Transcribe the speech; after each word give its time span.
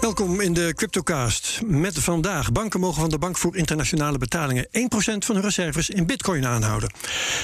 Welkom 0.00 0.40
in 0.40 0.52
de 0.52 0.72
Cryptocast. 0.74 1.60
Met 1.66 1.98
vandaag. 1.98 2.52
Banken 2.52 2.80
mogen 2.80 3.00
van 3.00 3.10
de 3.10 3.18
Bank 3.18 3.38
voor 3.38 3.56
Internationale 3.56 4.18
Betalingen 4.18 4.66
1% 4.66 4.68
van 4.98 5.34
hun 5.34 5.44
reserves 5.44 5.90
in 5.90 6.06
bitcoin 6.06 6.46
aanhouden. 6.46 6.92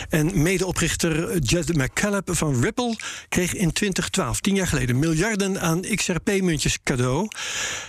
En 0.09 0.43
medeoprichter 0.43 1.39
Jed 1.39 1.77
McCaleb 1.77 2.29
van 2.33 2.63
Ripple 2.63 2.97
kreeg 3.29 3.55
in 3.55 3.73
2012, 3.73 4.41
tien 4.41 4.55
jaar 4.55 4.67
geleden, 4.67 4.99
miljarden 4.99 5.61
aan 5.61 5.81
XRP-muntjes 5.81 6.79
cadeau. 6.83 7.29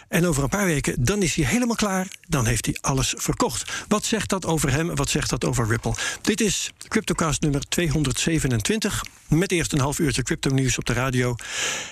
En 0.07 0.25
over 0.25 0.43
een 0.43 0.49
paar 0.49 0.65
weken, 0.65 1.03
dan 1.03 1.21
is 1.21 1.35
hij 1.35 1.45
helemaal 1.45 1.75
klaar. 1.75 2.07
Dan 2.27 2.45
heeft 2.45 2.65
hij 2.65 2.77
alles 2.81 3.13
verkocht. 3.17 3.71
Wat 3.87 4.05
zegt 4.05 4.29
dat 4.29 4.45
over 4.45 4.71
hem? 4.71 4.95
Wat 4.95 5.09
zegt 5.09 5.29
dat 5.29 5.45
over 5.45 5.67
Ripple? 5.67 5.93
Dit 6.21 6.41
is 6.41 6.71
Cryptocast 6.87 7.41
nummer 7.41 7.61
227. 7.69 9.03
Met 9.27 9.51
eerst 9.51 9.73
een 9.73 9.79
half 9.79 9.99
uurtje 9.99 10.23
crypto-nieuws 10.23 10.77
op 10.77 10.85
de 10.85 10.93
radio. 10.93 11.35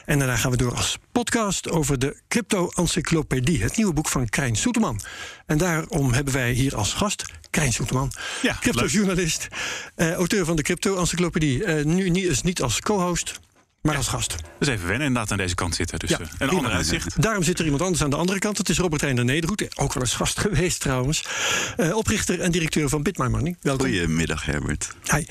En 0.05 0.20
daarna 0.20 0.35
gaan 0.35 0.51
we 0.51 0.57
door 0.57 0.76
als 0.76 0.98
podcast 1.12 1.70
over 1.70 1.99
de 1.99 2.21
Crypto-encyclopedie. 2.67 3.62
Het 3.63 3.77
nieuwe 3.77 3.93
boek 3.93 4.07
van 4.09 4.29
Krijn 4.29 4.55
Soeterman. 4.55 4.99
En 5.45 5.57
daarom 5.57 6.13
hebben 6.13 6.34
wij 6.34 6.51
hier 6.51 6.76
als 6.76 6.93
gast 6.93 7.23
Krijn 7.49 7.73
Soeterman. 7.73 8.12
Ja, 8.41 8.57
cryptojournalist. 8.59 9.48
eh, 9.95 10.12
auteur 10.13 10.45
van 10.45 10.55
de 10.55 10.62
Crypto-encyclopedie. 10.62 11.63
Eh, 11.63 11.85
nu 11.85 12.09
niet, 12.09 12.23
is 12.26 12.41
niet 12.41 12.62
als 12.62 12.79
co-host, 12.79 13.39
maar 13.82 13.95
als 13.95 14.07
gast. 14.07 14.35
Dus 14.59 14.67
even 14.67 14.87
wennen 14.87 15.07
inderdaad 15.07 15.32
aan 15.32 15.37
deze 15.37 15.55
kant 15.55 15.76
zitten. 15.76 15.99
Dus 15.99 16.09
Ja, 16.09 16.20
eh, 16.20 16.26
een 16.29 16.37
prima. 16.37 16.54
ander 16.55 16.71
uitzicht. 16.71 17.21
Daarom 17.21 17.43
zit 17.43 17.59
er 17.59 17.63
iemand 17.65 17.82
anders 17.84 18.04
aan 18.04 18.09
de 18.09 18.15
andere 18.15 18.39
kant. 18.39 18.57
Het 18.57 18.70
is 18.70 18.77
Robert 18.77 19.01
Reiner 19.01 19.26
Nederhoed. 19.26 19.77
Ook 19.77 19.93
wel 19.93 20.04
eens 20.04 20.13
gast 20.13 20.39
geweest 20.45 20.79
trouwens. 20.79 21.26
Eh, 21.77 21.95
oprichter 21.95 22.39
en 22.39 22.51
directeur 22.51 22.89
van 22.89 23.04
Bit 23.04 23.17
My 23.17 23.27
Money. 23.27 23.55
Welkom. 23.62 23.87
Goedemiddag, 23.87 24.45
Herbert. 24.45 24.87
Hi. 25.15 25.26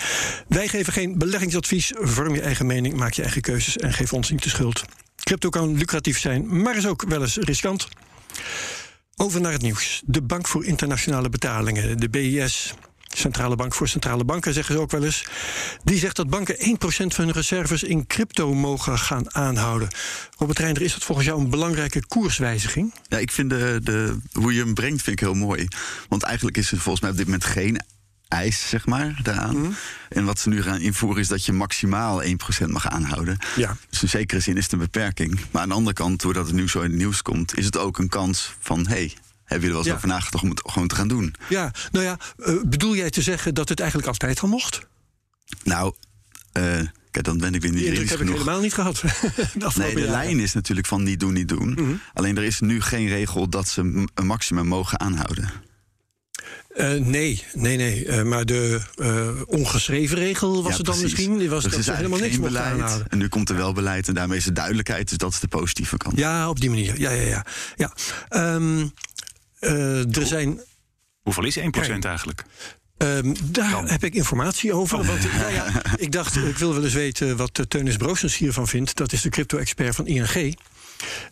Wij 0.48 0.68
geven 0.68 0.92
geen 0.92 1.18
beleggingsadvies. 1.18 1.92
Vorm 1.98 2.34
je 2.34 2.40
eigen 2.40 2.66
mening, 2.66 2.94
maak 2.96 3.12
je 3.12 3.22
eigen 3.22 3.40
keuzes 3.42 3.76
en 3.76 3.92
geef 3.92 4.12
ons 4.12 4.30
niet 4.30 4.42
de 4.42 4.48
schuld. 4.48 4.82
Crypto 5.30 5.48
kan 5.48 5.76
lucratief 5.76 6.18
zijn, 6.18 6.62
maar 6.62 6.76
is 6.76 6.86
ook 6.86 7.04
wel 7.08 7.20
eens 7.20 7.36
riskant. 7.36 7.88
Over 9.16 9.40
naar 9.40 9.52
het 9.52 9.62
nieuws. 9.62 10.02
De 10.04 10.22
Bank 10.22 10.48
voor 10.48 10.64
Internationale 10.64 11.28
Betalingen, 11.28 12.00
de 12.00 12.08
BIS. 12.08 12.74
Centrale 12.98 13.56
Bank 13.56 13.74
voor 13.74 13.88
Centrale 13.88 14.24
Banken 14.24 14.54
zeggen 14.54 14.74
ze 14.74 14.80
ook 14.80 14.90
wel 14.90 15.04
eens. 15.04 15.24
Die 15.84 15.98
zegt 15.98 16.16
dat 16.16 16.30
banken 16.30 16.56
1% 16.56 16.58
van 16.86 17.24
hun 17.24 17.30
reserves 17.30 17.82
in 17.82 18.06
crypto 18.06 18.54
mogen 18.54 18.98
gaan 18.98 19.34
aanhouden. 19.34 19.88
Robert 20.38 20.58
Reinder, 20.58 20.82
is 20.82 20.92
dat 20.92 21.04
volgens 21.04 21.26
jou 21.26 21.40
een 21.40 21.50
belangrijke 21.50 22.06
koerswijziging? 22.06 22.94
Ja, 23.08 23.18
ik 23.18 23.30
vind 23.30 23.50
de, 23.50 23.80
de, 23.82 24.18
hoe 24.32 24.54
je 24.54 24.60
hem 24.60 24.74
brengt 24.74 25.02
vind 25.02 25.20
ik 25.20 25.26
heel 25.26 25.34
mooi. 25.34 25.68
Want 26.08 26.22
eigenlijk 26.22 26.56
is 26.56 26.70
er 26.70 26.78
volgens 26.78 27.00
mij 27.00 27.10
op 27.10 27.16
dit 27.16 27.26
moment 27.26 27.44
geen 27.44 27.80
eis, 28.30 28.68
zeg 28.68 28.86
maar, 28.86 29.20
daaraan. 29.22 29.76
En 30.08 30.24
wat 30.24 30.38
ze 30.38 30.48
nu 30.48 30.62
gaan 30.62 30.80
invoeren 30.80 31.20
is 31.20 31.28
dat 31.28 31.44
je 31.44 31.52
maximaal 31.52 32.22
1% 32.24 32.26
mag 32.66 32.88
aanhouden. 32.88 33.36
Ja. 33.56 33.76
Dus 33.90 34.02
in 34.02 34.08
zekere 34.08 34.40
zin 34.40 34.56
is 34.56 34.62
het 34.62 34.72
een 34.72 34.78
beperking. 34.78 35.40
Maar 35.50 35.62
aan 35.62 35.68
de 35.68 35.74
andere 35.74 35.94
kant, 35.96 36.20
doordat 36.22 36.46
het 36.46 36.54
nu 36.54 36.68
zo 36.68 36.78
in 36.80 36.90
het 36.90 36.98
nieuws 36.98 37.22
komt... 37.22 37.58
is 37.58 37.64
het 37.64 37.76
ook 37.76 37.98
een 37.98 38.08
kans 38.08 38.54
van, 38.60 38.86
hey, 38.86 38.96
hebben 38.96 39.14
jullie 39.44 39.66
er 39.66 39.68
wel 39.70 39.78
eens 39.78 39.86
Ja. 39.86 39.94
over 39.94 40.08
nagedacht 40.08 40.42
om 40.42 40.50
het 40.50 40.62
gewoon 40.64 40.88
te 40.88 40.94
gaan 40.94 41.08
doen? 41.08 41.34
Ja, 41.48 41.72
nou 41.92 42.04
ja, 42.04 42.16
eh, 42.36 42.54
bedoel 42.66 42.94
jij 42.96 43.10
te 43.10 43.22
zeggen 43.22 43.54
dat 43.54 43.68
het 43.68 43.80
eigenlijk 43.80 44.08
altijd 44.08 44.40
al 44.40 44.48
mocht? 44.48 44.80
Nou, 45.64 45.94
eh, 46.52 46.62
kijk, 47.10 47.24
dan 47.24 47.38
ben 47.38 47.54
ik 47.54 47.62
weer 47.62 47.70
niet 47.72 47.80
juridisch 47.80 48.10
heb 48.10 48.18
ik 48.20 48.24
genoeg. 48.26 48.38
helemaal 48.38 48.60
niet 48.60 48.74
gehad. 48.74 49.00
de 49.00 49.70
Nee, 49.74 49.94
de 49.94 50.00
jaren. 50.00 50.10
lijn 50.10 50.40
is 50.40 50.52
natuurlijk 50.52 50.86
van 50.86 51.02
niet 51.02 51.20
doen, 51.20 51.32
niet 51.32 51.48
doen. 51.48 51.70
Mhm. 51.72 51.92
Alleen 52.14 52.36
er 52.36 52.42
is 52.44 52.60
nu 52.60 52.80
geen 52.80 53.08
regel 53.08 53.48
dat 53.48 53.68
ze 53.68 54.06
een 54.14 54.26
maximum 54.26 54.66
mogen 54.66 55.00
aanhouden. 55.00 55.50
Eh, 56.70 56.92
nee, 56.92 57.44
nee, 57.54 57.76
nee. 57.76 58.06
Eh, 58.06 58.22
maar 58.22 58.44
de 58.44 58.80
eh, 58.96 59.28
ongeschreven 59.46 60.16
regel 60.16 60.62
was 60.62 60.70
Ja, 60.70 60.76
het 60.76 60.86
dan 60.86 60.94
precies. 60.94 61.16
misschien? 61.16 61.38
Die 61.38 61.50
was 61.50 61.62
Dus 61.62 61.72
dat 61.72 61.80
is 61.80 61.86
helemaal 61.86 62.18
niks 62.18 62.40
beleid. 62.40 63.02
En 63.08 63.18
nu 63.18 63.28
komt 63.28 63.48
er 63.48 63.56
wel 63.56 63.72
beleid 63.72 64.08
en 64.08 64.14
daarmee 64.14 64.38
is 64.38 64.46
er 64.46 64.54
duidelijkheid. 64.54 65.08
Dus 65.08 65.18
dat 65.18 65.32
is 65.32 65.40
de 65.40 65.48
positieve 65.48 65.96
kant. 65.96 66.18
Ja, 66.18 66.48
op 66.48 66.60
die 66.60 66.70
manier. 66.70 67.00
Ja, 67.00 67.10
ja, 67.10 67.22
ja. 67.22 67.44
ja. 67.76 67.92
Ehm, 68.28 68.86
eh, 69.58 70.16
er 70.16 70.26
zijn 70.26 70.60
Hoeveel 71.22 71.44
is 71.44 71.56
1% 71.58 72.04
eigenlijk? 72.04 72.44
Ehm, 72.96 73.34
daar 73.44 73.90
heb 73.90 74.04
ik 74.04 74.14
informatie 74.14 74.72
over. 74.72 74.98
Oh. 74.98 75.06
Want, 75.06 75.32
nou 75.32 75.52
ja, 75.52 75.66
ik 75.96 76.12
dacht, 76.12 76.36
ik 76.36 76.58
wil 76.58 76.74
wel 76.74 76.84
eens 76.84 76.92
weten 76.92 77.36
wat 77.36 77.64
Teunis 77.68 77.96
Broosens 77.96 78.36
hiervan 78.36 78.68
vindt. 78.68 78.96
Dat 78.96 79.12
is 79.12 79.20
de 79.20 79.28
crypto-expert 79.28 79.94
van 79.94 80.06
ING. 80.06 80.56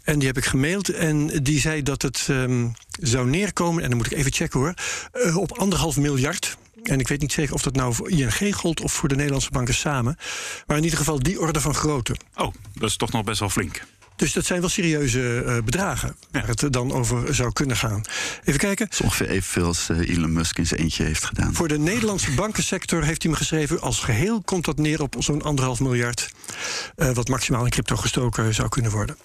En 0.03 0.19
die 0.19 0.29
heb 0.29 0.37
ik 0.37 0.45
gemaild 0.45 0.89
en 0.89 1.27
die 1.43 1.61
zei 1.61 1.83
dat 1.83 2.03
het 2.03 2.27
ehm, 2.29 2.69
zou 3.01 3.29
neerkomen... 3.31 3.83
en 3.83 3.89
dan 3.89 3.99
moet 3.99 4.13
ik 4.13 4.19
even 4.19 4.33
checken 4.33 4.61
hoor, 4.61 4.75
eh, 5.13 5.37
op 5.37 5.59
anderhalf 5.59 5.97
miljard... 5.97 6.57
En 6.83 7.01
ik 7.01 7.09
weet 7.09 7.21
niet 7.21 7.33
zeker 7.33 7.55
of 7.55 7.63
dat 7.63 7.75
nou 7.75 7.95
voor 7.95 8.11
ING 8.11 8.55
gold 8.55 8.81
of 8.81 8.93
voor 8.93 9.09
de 9.09 9.15
Nederlandse 9.15 9.51
banken 9.51 9.75
samen. 9.75 10.17
Maar 10.67 10.77
in 10.77 10.83
ieder 10.83 10.99
geval 10.99 11.19
die 11.19 11.41
orde 11.41 11.61
van 11.61 11.75
grootte. 11.75 12.17
Oh, 12.35 12.55
dat 12.75 12.89
is 12.91 12.97
toch 12.97 13.13
nog 13.13 13.25
best 13.25 13.41
wel 13.41 13.49
flink. 13.51 13.83
Dus 14.17 14.33
dat 14.33 14.45
zijn 14.45 14.61
wel 14.61 14.69
serieuze 14.69 15.43
eh, 15.47 15.63
bedragen 15.65 16.17
Ja. 16.33 16.41
waar 16.41 16.49
het 16.49 16.73
dan 16.73 16.93
over 16.93 17.35
zou 17.35 17.53
kunnen 17.53 17.77
gaan. 17.77 18.03
Even 18.45 18.61
kijken. 18.61 18.85
Dat 18.85 18.95
is 18.95 19.01
ongeveer 19.01 19.29
evenveel 19.29 19.67
als 19.67 19.89
eh, 19.89 20.09
Elon 20.09 20.33
Musk 20.33 20.59
in 20.59 20.67
zijn 20.67 20.81
eentje 20.81 21.05
heeft 21.05 21.25
gedaan. 21.25 21.55
Voor 21.55 21.69
de 21.69 21.79
Nederlandse 21.79 22.31
bankensector 22.31 23.05
heeft 23.05 23.23
hij 23.23 23.31
me 23.33 23.37
geschreven... 23.37 23.81
als 23.81 24.01
geheel 24.01 24.43
komt 24.43 24.65
dat 24.65 24.79
neer 24.79 25.03
op 25.03 25.15
zo'n 25.19 25.43
anderhalf 25.43 25.81
miljard... 25.81 26.31
eh, 26.97 27.11
wat 27.11 27.29
maximaal 27.29 27.65
in 27.65 27.71
crypto 27.71 27.97
gestoken 27.97 28.55
zou 28.55 28.69
kunnen 28.69 28.91
worden. 28.91 29.17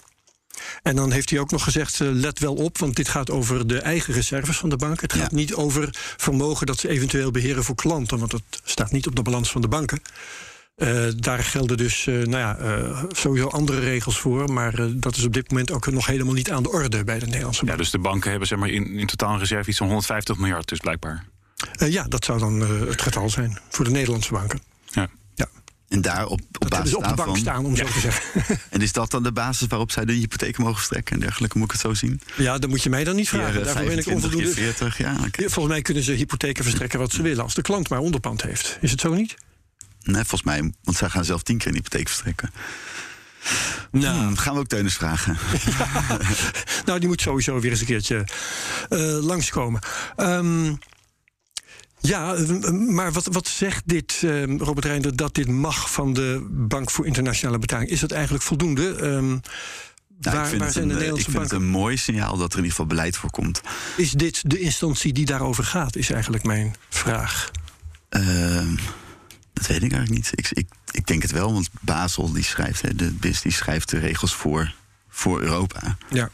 En 0.82 0.96
dan 0.96 1.12
heeft 1.12 1.30
hij 1.30 1.38
ook 1.38 1.50
nog 1.50 1.62
gezegd, 1.64 2.00
eh, 2.00 2.08
let 2.10 2.38
wel 2.38 2.54
op... 2.54 2.78
want 2.78 2.96
dit 2.96 3.08
gaat 3.08 3.30
over 3.30 3.66
de 3.66 3.78
eigen 3.78 4.14
reserves 4.14 4.56
van 4.56 4.68
de 4.68 4.76
bank. 4.76 5.00
Het 5.00 5.12
gaat 5.12 5.30
Ja. 5.30 5.36
niet 5.36 5.54
over 5.54 5.88
vermogen 6.16 6.66
dat 6.66 6.78
ze 6.78 6.88
eventueel 6.88 7.30
beheren 7.30 7.64
voor 7.64 7.74
klanten... 7.74 8.18
want 8.18 8.30
dat 8.30 8.42
staat 8.64 8.90
niet 8.92 9.06
op 9.06 9.16
de 9.16 9.22
balans 9.22 9.50
van 9.50 9.60
de 9.60 9.68
banken. 9.68 10.00
Eh, 10.74 11.06
daar 11.16 11.38
gelden 11.38 11.76
dus 11.76 12.06
eh, 12.06 12.14
nou 12.14 12.28
ja, 12.30 13.06
sowieso 13.12 13.48
andere 13.48 13.80
regels 13.80 14.18
voor... 14.18 14.52
maar 14.52 14.98
dat 15.00 15.16
is 15.16 15.24
op 15.24 15.32
dit 15.32 15.50
moment 15.50 15.72
ook 15.72 15.86
nog 15.90 16.06
helemaal 16.06 16.34
niet 16.34 16.50
aan 16.50 16.62
de 16.62 16.70
orde... 16.72 17.04
bij 17.04 17.18
de 17.18 17.26
Nederlandse 17.26 17.60
Ja, 17.60 17.66
bank. 17.66 17.78
dus 17.78 17.90
de 17.90 17.98
banken 17.98 18.30
hebben 18.30 18.48
zeg 18.48 18.58
maar, 18.58 18.68
in, 18.68 18.86
in 18.86 19.06
totaal 19.06 19.32
een 19.32 19.38
reserve 19.38 19.68
iets 19.68 19.78
van 19.78 19.86
150 19.86 20.36
miljard, 20.36 20.68
dus 20.68 20.78
blijkbaar. 20.78 21.24
Ja, 21.88 22.02
dat 22.08 22.24
zou 22.24 22.38
dan 22.38 22.60
het 22.60 23.02
getal 23.02 23.30
zijn 23.30 23.58
voor 23.68 23.84
de 23.84 23.90
Nederlandse 23.90 24.32
banken. 24.32 24.60
Ja. 24.86 25.08
En 25.88 26.00
daar 26.00 26.26
op, 26.26 26.40
op 26.58 26.68
basis 26.70 26.90
ze 26.90 26.96
op 26.96 27.08
de 27.08 27.14
bank 27.14 27.36
staan, 27.36 27.64
om 27.64 27.76
zo 27.76 27.84
te 27.84 28.00
zeggen. 28.00 28.58
En 28.70 28.80
is 28.82 28.92
dat 28.92 29.10
dan 29.10 29.22
de 29.22 29.32
basis 29.32 29.66
waarop 29.68 29.90
zij 29.90 30.04
de 30.04 30.12
hypotheek 30.12 30.58
mogen 30.58 30.74
verstrekken 30.74 31.14
en 31.14 31.20
dergelijke? 31.20 31.58
Moet 31.58 31.66
ik 31.66 31.72
het 31.72 31.80
zo 31.80 31.94
zien? 31.94 32.20
Ja, 32.36 32.58
dat 32.58 32.70
moet 32.70 32.82
je 32.82 32.90
mij 32.90 33.04
dan 33.04 33.16
niet 33.16 33.28
vragen. 33.28 33.58
eh, 33.60 33.64
Daarvoor 33.64 33.84
ben 33.84 33.98
ik 33.98 34.04
25, 34.04 34.14
onvoldoende. 34.14 34.60
40, 34.60 34.98
ja. 34.98 35.16
Volgens 35.36 35.66
mij 35.66 35.82
kunnen 35.82 36.02
ze 36.02 36.12
hypotheken 36.12 36.64
verstrekken 36.64 36.98
wat 36.98 37.12
ze 37.12 37.22
willen... 37.22 37.42
als 37.42 37.54
de 37.54 37.62
klant 37.62 37.88
maar 37.88 37.98
onderpand 37.98 38.42
heeft. 38.42 38.78
Is 38.80 38.90
het 38.90 39.00
zo 39.00 39.14
niet? 39.14 39.34
Nee, 40.02 40.14
volgens 40.24 40.42
mij, 40.42 40.72
want 40.82 40.96
zij 40.96 41.08
gaan 41.08 41.24
zelf 41.24 41.42
tien 41.42 41.58
keer 41.58 41.68
een 41.68 41.74
hypotheek 41.74 42.08
verstrekken. 42.08 42.50
Nou, 43.90 44.16
Hmm, 44.18 44.36
gaan 44.36 44.54
we 44.54 44.60
ook 44.60 44.66
Teunis 44.66 44.94
vragen. 44.94 45.36
nou 46.86 46.98
die 46.98 47.08
moet 47.08 47.20
sowieso 47.20 47.60
weer 47.60 47.70
eens 47.70 47.80
een 47.80 47.86
keertje 47.86 48.24
eh, 48.88 48.98
langskomen. 49.20 49.80
Ehm, 50.16 50.72
ja, 52.08 52.34
eh, 52.34 52.70
maar 52.70 53.12
wat, 53.12 53.26
wat 53.26 53.48
zegt 53.48 53.82
dit, 53.86 54.20
eh, 54.22 54.56
Robert 54.56 54.84
Reinder... 54.84 55.16
dat 55.16 55.34
dit 55.34 55.48
mag 55.48 55.92
van 55.92 56.12
de 56.12 56.46
Bank 56.50 56.90
voor 56.90 57.06
Internationale 57.06 57.58
Betaling? 57.58 57.90
Is 57.90 58.00
dat 58.00 58.10
eigenlijk 58.10 58.44
voldoende? 58.44 58.94
Ehm, 58.94 59.38
Nou, 60.20 60.36
waar 60.36 60.44
ik 60.44 60.48
vind, 60.48 60.58
waar 60.58 60.68
het, 60.68 60.72
zijn 60.76 60.88
de 60.88 60.94
een, 60.94 61.00
eh, 61.00 61.18
ik 61.18 61.24
vind 61.24 61.42
het 61.42 61.52
een 61.52 61.66
mooi 61.68 61.96
signaal 61.96 62.36
dat 62.36 62.52
er 62.52 62.58
in 62.58 62.64
ieder 62.64 62.70
geval 62.70 62.86
beleid 62.86 63.16
voor 63.16 63.30
komt. 63.30 63.60
Is 63.96 64.10
dit 64.10 64.50
de 64.50 64.60
instantie 64.60 65.12
die 65.12 65.26
daarover 65.26 65.64
gaat? 65.64 65.96
Is 65.96 66.10
eigenlijk 66.10 66.44
mijn 66.44 66.74
vraag. 66.88 67.50
Ehm, 68.08 68.74
dat 69.52 69.66
weet 69.66 69.82
ik 69.82 69.92
eigenlijk 69.92 70.10
niet. 70.10 70.30
Ik, 70.34 70.50
ik, 70.50 70.68
ik 70.90 71.06
denk 71.06 71.22
het 71.22 71.30
wel, 71.30 71.52
want 71.52 71.68
Basel 71.80 72.32
die 72.32 72.44
schrijft, 72.44 72.82
hè, 72.82 72.94
de 72.94 73.12
BIS 73.12 73.40
die 73.40 73.52
schrijft 73.52 73.90
de 73.90 73.98
regels 73.98 74.34
voor, 74.34 74.74
voor 75.08 75.40
Europa. 75.40 75.96
Ja. 76.10 76.30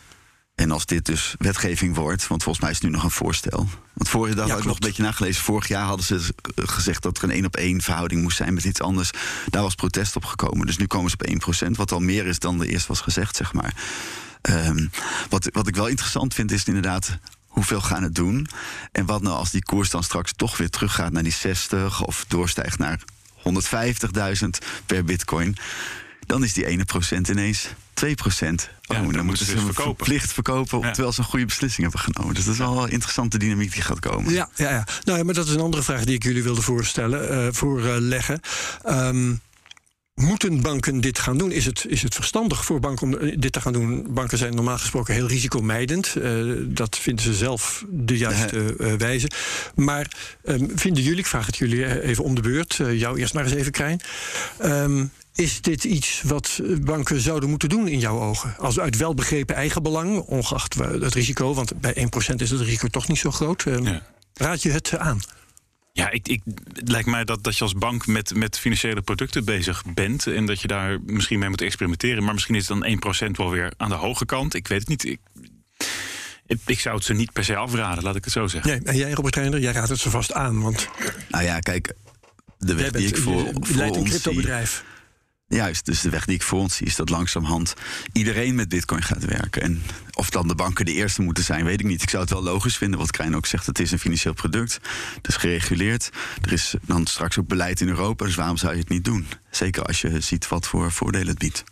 En 0.61 0.71
als 0.71 0.87
dit 0.87 1.05
dus 1.07 1.35
wetgeving 1.39 1.95
wordt, 1.97 2.27
want 2.27 2.43
volgens 2.43 2.65
mij 2.65 2.73
is 2.73 2.79
het 2.81 2.87
nu 2.87 2.93
nog 2.93 3.05
een 3.05 3.11
voorstel. 3.11 3.69
Want 3.93 4.09
vorig 4.09 4.35
jaar 4.35 4.47
Ja, 4.47 4.51
had 4.51 4.61
ik 4.61 4.67
nog 4.67 4.75
een 4.75 4.87
beetje 4.87 5.03
nagelezen. 5.03 5.43
Vorig 5.43 5.69
jaar 5.69 5.85
hadden 5.85 6.07
ze 6.07 6.35
gezegd 6.55 7.03
dat 7.03 7.19
er 7.19 7.25
een 7.25 7.31
één 7.31 7.45
op 7.45 7.57
één 7.57 7.81
verhouding 7.81 8.23
moest 8.23 8.37
zijn 8.37 8.55
met 8.55 8.65
iets 8.65 8.81
anders. 8.81 9.11
Daar 9.47 9.63
was 9.63 9.75
protest 9.75 10.17
op 10.17 10.25
gekomen. 10.25 10.67
Dus 10.67 10.77
nu 10.77 10.87
komen 10.87 11.11
ze 11.11 11.17
op 11.19 11.67
1%, 11.67 11.71
wat 11.71 11.93
al 11.93 12.01
meer 12.01 12.27
is 12.27 12.39
dan 12.39 12.61
er 12.61 12.67
eerst 12.67 12.87
was 12.87 13.01
gezegd, 13.01 13.37
zeg 13.37 13.53
maar. 13.53 13.75
Ehm, 14.41 14.87
wat, 15.29 15.49
wat 15.53 15.67
ik 15.67 15.77
wel 15.77 15.87
interessant 15.87 16.35
vind, 16.35 16.53
is 16.53 16.65
inderdaad 16.65 17.19
hoeveel 17.47 17.81
gaan 17.81 18.03
het 18.03 18.15
doen. 18.15 18.47
En 18.93 19.07
wat 19.07 19.23
nou 19.23 19.37
als 19.37 19.51
die 19.51 19.65
koers 19.65 19.91
dan 19.91 20.03
straks 20.03 20.33
toch 20.37 20.57
weer 20.57 20.71
teruggaat 20.71 21.13
naar 21.13 21.23
die 21.23 21.33
60 21.33 22.05
of 22.05 22.25
doorstijgt 22.29 22.79
naar 22.79 23.01
150.000 24.43 24.49
per 24.87 25.05
bitcoin. 25.05 25.57
Dan 26.27 26.45
is 26.45 26.53
die 26.53 26.67
ene 26.67 26.85
procent 26.85 27.29
ineens 27.29 27.69
2 28.01 28.15
procent. 28.15 28.71
Ja, 28.83 28.97
oh, 28.97 29.03
dan 29.03 29.13
dan, 29.13 29.25
moeten 29.27 29.47
ze 29.47 29.53
dus 29.53 29.63
hem 29.63 29.73
verkopen. 29.75 30.05
verplicht 30.05 30.33
verkopen, 30.33 30.81
Ja. 30.81 30.91
terwijl 30.91 31.13
ze 31.13 31.21
een 31.21 31.27
goede 31.27 31.45
beslissing 31.47 31.83
hebben 31.83 32.01
genomen. 32.01 32.35
Dus 32.35 32.45
dat 32.45 32.53
is 32.55 32.59
wel 32.61 32.83
een 32.83 32.91
interessante 32.91 33.39
dynamiek 33.39 33.73
die 33.73 33.83
gaat 33.83 33.99
komen. 34.01 34.33
Ja, 34.33 34.49
ja, 34.55 34.71
ja. 34.71 34.87
Nou 35.05 35.19
ja, 35.19 35.25
maar 35.25 35.35
dat 35.35 35.47
is 35.47 35.55
een 35.55 35.61
andere 35.61 35.83
vraag 35.83 36.05
die 36.05 36.15
ik 36.15 36.23
jullie 36.23 36.43
wilde 36.43 36.63
voorstellen, 36.63 37.31
eh, 37.31 37.53
voorleggen. 37.53 38.41
Ehm, 38.85 39.35
moeten 40.21 40.61
banken 40.61 41.01
dit 41.01 41.19
gaan 41.19 41.39
doen? 41.39 41.53
Is 41.53 41.67
het, 41.67 41.85
is 41.89 42.03
het 42.03 42.15
verstandig 42.15 42.65
voor 42.65 42.81
banken 42.81 43.07
om 43.07 43.17
eh, 43.17 43.37
dit 43.39 43.53
te 43.53 43.61
gaan 43.61 43.73
doen? 43.73 44.07
Banken 44.11 44.39
zijn 44.39 44.55
normaal 44.55 44.79
gesproken 44.79 45.15
heel 45.15 45.27
risicomijdend. 45.27 46.17
Eh, 46.17 46.33
dat 46.67 46.99
vinden 46.99 47.25
ze 47.25 47.35
zelf 47.35 47.85
de 47.89 48.19
juiste 48.19 48.77
eh, 48.79 48.93
wijze. 48.93 49.31
Maar 49.75 50.37
ehm, 50.45 50.67
vinden 50.75 51.03
jullie, 51.03 51.19
ik 51.19 51.27
vraag 51.27 51.47
het 51.47 51.57
jullie 51.57 52.03
even 52.03 52.25
om 52.25 52.35
de 52.35 52.41
beurt, 52.41 52.75
jou 52.75 53.19
eerst 53.19 53.35
maar 53.35 53.45
eens 53.45 53.55
even, 53.55 53.73
Krijn. 53.73 54.01
Ehm, 54.59 55.05
is 55.35 55.61
dit 55.61 55.85
iets 55.85 56.23
wat 56.25 56.61
banken 56.81 57.21
zouden 57.21 57.49
moeten 57.49 57.69
doen 57.69 57.89
in 57.89 57.99
jouw 57.99 58.21
ogen? 58.21 58.55
Als 58.59 58.79
uit 58.81 58.97
welbegrepen 58.97 59.55
eigenbelang, 59.55 60.19
ongeacht 60.19 60.75
het 60.75 61.15
risico, 61.15 61.55
want 61.55 61.81
bij 61.81 61.95
1% 61.97 62.41
is 62.41 62.51
het 62.51 62.61
risico 62.61 62.89
toch 62.89 63.09
niet 63.09 63.19
zo 63.19 63.31
groot. 63.31 63.65
Ehm, 63.67 63.85
Ja. 63.85 64.03
Raad 64.35 64.63
je 64.63 64.71
het 64.71 64.99
aan? 64.99 65.21
Ja, 66.01 66.11
ik, 66.11 66.29
ik, 66.29 66.41
het 66.73 66.89
lijkt 66.89 67.09
mij 67.09 67.25
dat, 67.25 67.45
dat 67.45 67.57
je 67.57 67.63
als 67.63 67.75
bank 67.75 68.07
met, 68.07 68.35
met 68.35 68.59
financiële 68.59 69.03
producten 69.03 69.45
bezig 69.45 69.83
bent. 69.95 70.27
En 70.27 70.47
dat 70.47 70.61
je 70.61 70.69
daar 70.69 71.01
misschien 71.07 71.39
mee 71.39 71.49
moet 71.49 71.61
experimenteren. 71.61 72.25
Maar 72.25 72.33
misschien 72.33 72.55
is 72.55 72.67
dan 72.67 72.87
1% 73.27 73.31
wel 73.31 73.51
weer 73.51 73.73
aan 73.77 73.89
de 73.89 73.95
hoge 73.95 74.27
kant. 74.27 74.55
Ik 74.55 74.69
weet 74.69 74.79
het 74.79 74.89
niet. 74.89 75.05
Ik, 75.05 75.21
ik, 76.67 76.81
zou 76.81 76.97
het 76.97 77.05
ze 77.05 77.15
niet 77.15 77.33
per 77.33 77.45
se 77.45 77.57
afraden, 77.57 78.05
laat 78.05 78.17
ik 78.17 78.25
het 78.25 78.33
zo 78.33 78.47
zeggen. 78.47 78.71
Nee, 78.71 78.81
en 78.85 78.97
jij, 78.97 79.11
Robert 79.11 79.37
Reiner, 79.37 79.61
jij 79.61 79.73
raadt 79.73 79.89
het 79.89 79.99
ze 79.99 80.11
vast 80.11 80.33
aan. 80.33 80.63
Want 80.63 80.89
Nou 81.29 81.45
ja, 81.45 81.59
kijk, 81.59 81.95
de 82.59 82.75
weg 82.75 82.91
die 82.91 83.09
ik 83.09 83.17
voor, 83.17 83.45
je 83.45 83.53
voor 83.61 83.77
leidt 83.77 83.97
een 83.97 84.03
ons 84.03 84.23
zie... 84.23 84.69
Juist, 85.57 85.85
dus 85.87 86.01
de 86.01 86.11
weg 86.11 86.25
die 86.25 86.35
ik 86.35 86.43
voor 86.43 86.59
ons 86.59 86.77
zie 86.77 86.87
is 86.87 86.97
dat 86.97 87.09
langzamerhand 87.09 87.75
iedereen 88.13 88.55
met 88.55 88.69
bitcoin 88.69 89.03
gaat 89.03 89.25
werken. 89.25 89.63
En 89.63 89.83
of 90.13 90.31
dan 90.31 90.49
de 90.49 90.55
banken 90.55 90.85
de 90.85 90.93
eerste 90.93 91.23
moeten 91.23 91.45
zijn, 91.45 91.65
weet 91.65 91.81
ik 91.81 91.87
niet. 91.87 92.03
Ik 92.03 92.11
zou 92.11 92.23
het 92.23 92.33
wel 92.33 92.43
logisch 92.43 92.77
vinden, 92.77 92.99
wat 92.99 93.11
Krijn 93.11 93.37
ook 93.37 93.47
zegt. 93.47 93.67
Het 93.67 93.79
is 93.79 93.91
een 93.93 93.99
financieel 93.99 94.35
product, 94.35 94.79
het 95.15 95.29
is 95.29 95.37
gereguleerd. 95.37 96.11
Er 96.43 96.53
is 96.53 96.75
dan 96.83 97.07
straks 97.07 97.39
ook 97.39 97.47
beleid 97.47 97.81
in 97.81 97.89
Europa, 97.89 98.25
dus 98.25 98.35
waarom 98.35 98.57
zou 98.57 98.73
je 98.73 98.79
het 98.81 98.89
niet 98.89 99.05
doen? 99.05 99.27
Zeker 99.51 99.83
als 99.85 100.01
je 100.01 100.21
ziet 100.21 100.49
wat 100.49 100.67
voor 100.67 100.93
voordelen 100.93 101.29
het 101.29 101.39
biedt. 101.39 101.65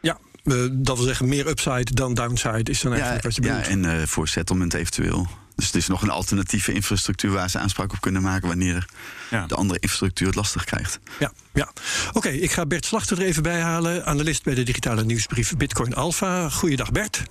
Ja, 0.00 0.18
eh, 0.44 0.66
dat 0.72 0.96
wil 0.96 1.06
zeggen 1.06 1.28
meer 1.28 1.46
upside 1.48 1.94
dan 1.94 2.14
downside 2.14 2.70
is 2.70 2.80
dan 2.80 2.92
Ja, 2.92 2.98
eigenlijk 2.98 3.24
wat 3.24 3.34
je 3.34 3.42
ja 3.42 3.56
bedoelt. 3.60 3.84
en 3.84 4.00
eh, 4.00 4.06
voor 4.06 4.28
settlement 4.28 4.74
eventueel. 4.74 5.28
Dus 5.56 5.66
het 5.66 5.74
is 5.74 5.86
nog 5.86 6.02
een 6.02 6.10
alternatieve 6.10 6.72
infrastructuur 6.72 7.30
waar 7.30 7.50
ze 7.50 7.58
aanspraak 7.58 7.92
op 7.92 8.00
kunnen 8.00 8.22
maken 8.22 8.48
wanneer 8.48 8.86
Ja. 9.30 9.46
de 9.46 9.54
andere 9.54 9.78
infrastructuur 9.80 10.26
het 10.26 10.36
lastig 10.36 10.64
krijgt. 10.64 10.98
Ja, 11.18 11.32
ja. 11.52 11.72
Oké, 12.12 12.28
ik 12.28 12.50
ga 12.52 12.66
Bert 12.66 12.84
Slachter 12.86 13.18
er 13.20 13.24
even 13.26 13.42
bij 13.42 13.60
halen. 13.60 14.06
Analist 14.06 14.42
bij 14.42 14.54
de 14.54 14.62
digitale 14.62 15.04
nieuwsbrief 15.04 15.56
Bitcoin 15.56 15.94
Alpha. 15.94 16.48
Goeiedag 16.48 16.92
Bert. 16.92 17.22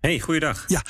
Hey, 0.00 0.20
goeiedag. 0.20 0.64
Ja, 0.66 0.82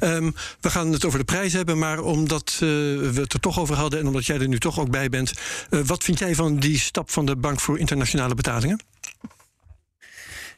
ehm, 0.00 0.30
we 0.60 0.70
gaan 0.70 0.92
het 0.92 1.04
over 1.04 1.18
de 1.18 1.24
prijs 1.24 1.52
hebben, 1.52 1.78
maar 1.78 1.98
omdat 2.00 2.50
eh, 2.54 2.58
we 2.60 3.10
het 3.14 3.32
er 3.32 3.40
toch 3.40 3.58
over 3.58 3.74
hadden 3.76 4.00
en 4.00 4.06
omdat 4.06 4.26
jij 4.26 4.38
er 4.40 4.48
nu 4.48 4.58
toch 4.58 4.78
ook 4.80 4.90
bij 4.90 5.08
bent, 5.08 5.32
eh, 5.70 5.80
wat 5.80 6.04
vind 6.04 6.18
jij 6.18 6.34
van 6.34 6.56
die 6.56 6.78
stap 6.78 7.10
van 7.10 7.26
de 7.26 7.36
Bank 7.36 7.60
voor 7.60 7.78
Internationale 7.78 8.34
Betalingen? 8.34 8.80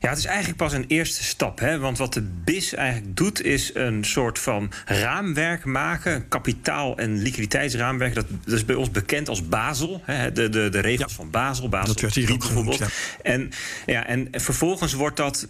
Ja, 0.02 0.08
het 0.08 0.18
is 0.18 0.24
eigenlijk 0.24 0.56
pas 0.56 0.72
een 0.72 0.84
eerste 0.88 1.24
stap. 1.24 1.58
Hè? 1.58 1.78
Want 1.78 1.98
wat 1.98 2.12
de 2.12 2.22
BIS 2.44 2.74
eigenlijk 2.74 3.16
doet, 3.16 3.42
is 3.42 3.70
een 3.74 4.04
soort 4.04 4.38
van 4.38 4.72
raamwerk 4.86 5.64
maken. 5.64 6.14
Een 6.14 6.28
kapitaal- 6.28 6.96
en 6.96 7.18
liquiditeitsraamwerk. 7.22 8.14
Dat, 8.14 8.26
dat 8.44 8.54
is 8.54 8.64
bij 8.64 8.74
ons 8.74 8.90
bekend 8.90 9.28
als 9.28 9.48
Basel. 9.48 10.02
Hè? 10.04 10.32
De, 10.32 10.48
de, 10.48 10.68
de 10.68 10.80
regels 10.80 11.10
Ja. 11.10 11.16
van 11.16 11.30
Basel. 11.30 11.68
Basel 11.68 11.86
Dat 11.86 12.00
werd 12.00 12.14
hier 12.14 12.38
bijvoorbeeld. 12.38 12.80
En, 13.22 13.50
ja, 13.86 14.06
en 14.06 14.28
vervolgens 14.30 14.92
wordt 14.92 15.16
dat 15.16 15.46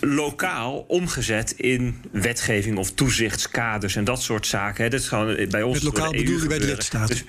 lokaal 0.00 0.78
omgezet 0.88 1.50
in 1.56 2.02
wetgeving 2.10 2.76
of 2.78 2.92
toezichtskaders 2.92 3.96
en 3.96 4.04
dat 4.04 4.22
soort 4.22 4.46
zaken. 4.46 4.84
Hè? 4.84 4.90
Dat 4.90 5.00
is 5.00 5.08
gewoon 5.08 5.46
bij 5.48 5.62
ons. 5.62 5.74
Met 5.74 5.82
lokaal 5.82 6.14
EU 6.14 6.24
bedoel 6.24 6.40
je 6.42 6.48
bij 6.48 6.58
de 6.58 6.64
lidstaten? 6.64 7.08
Dus, 7.16 7.24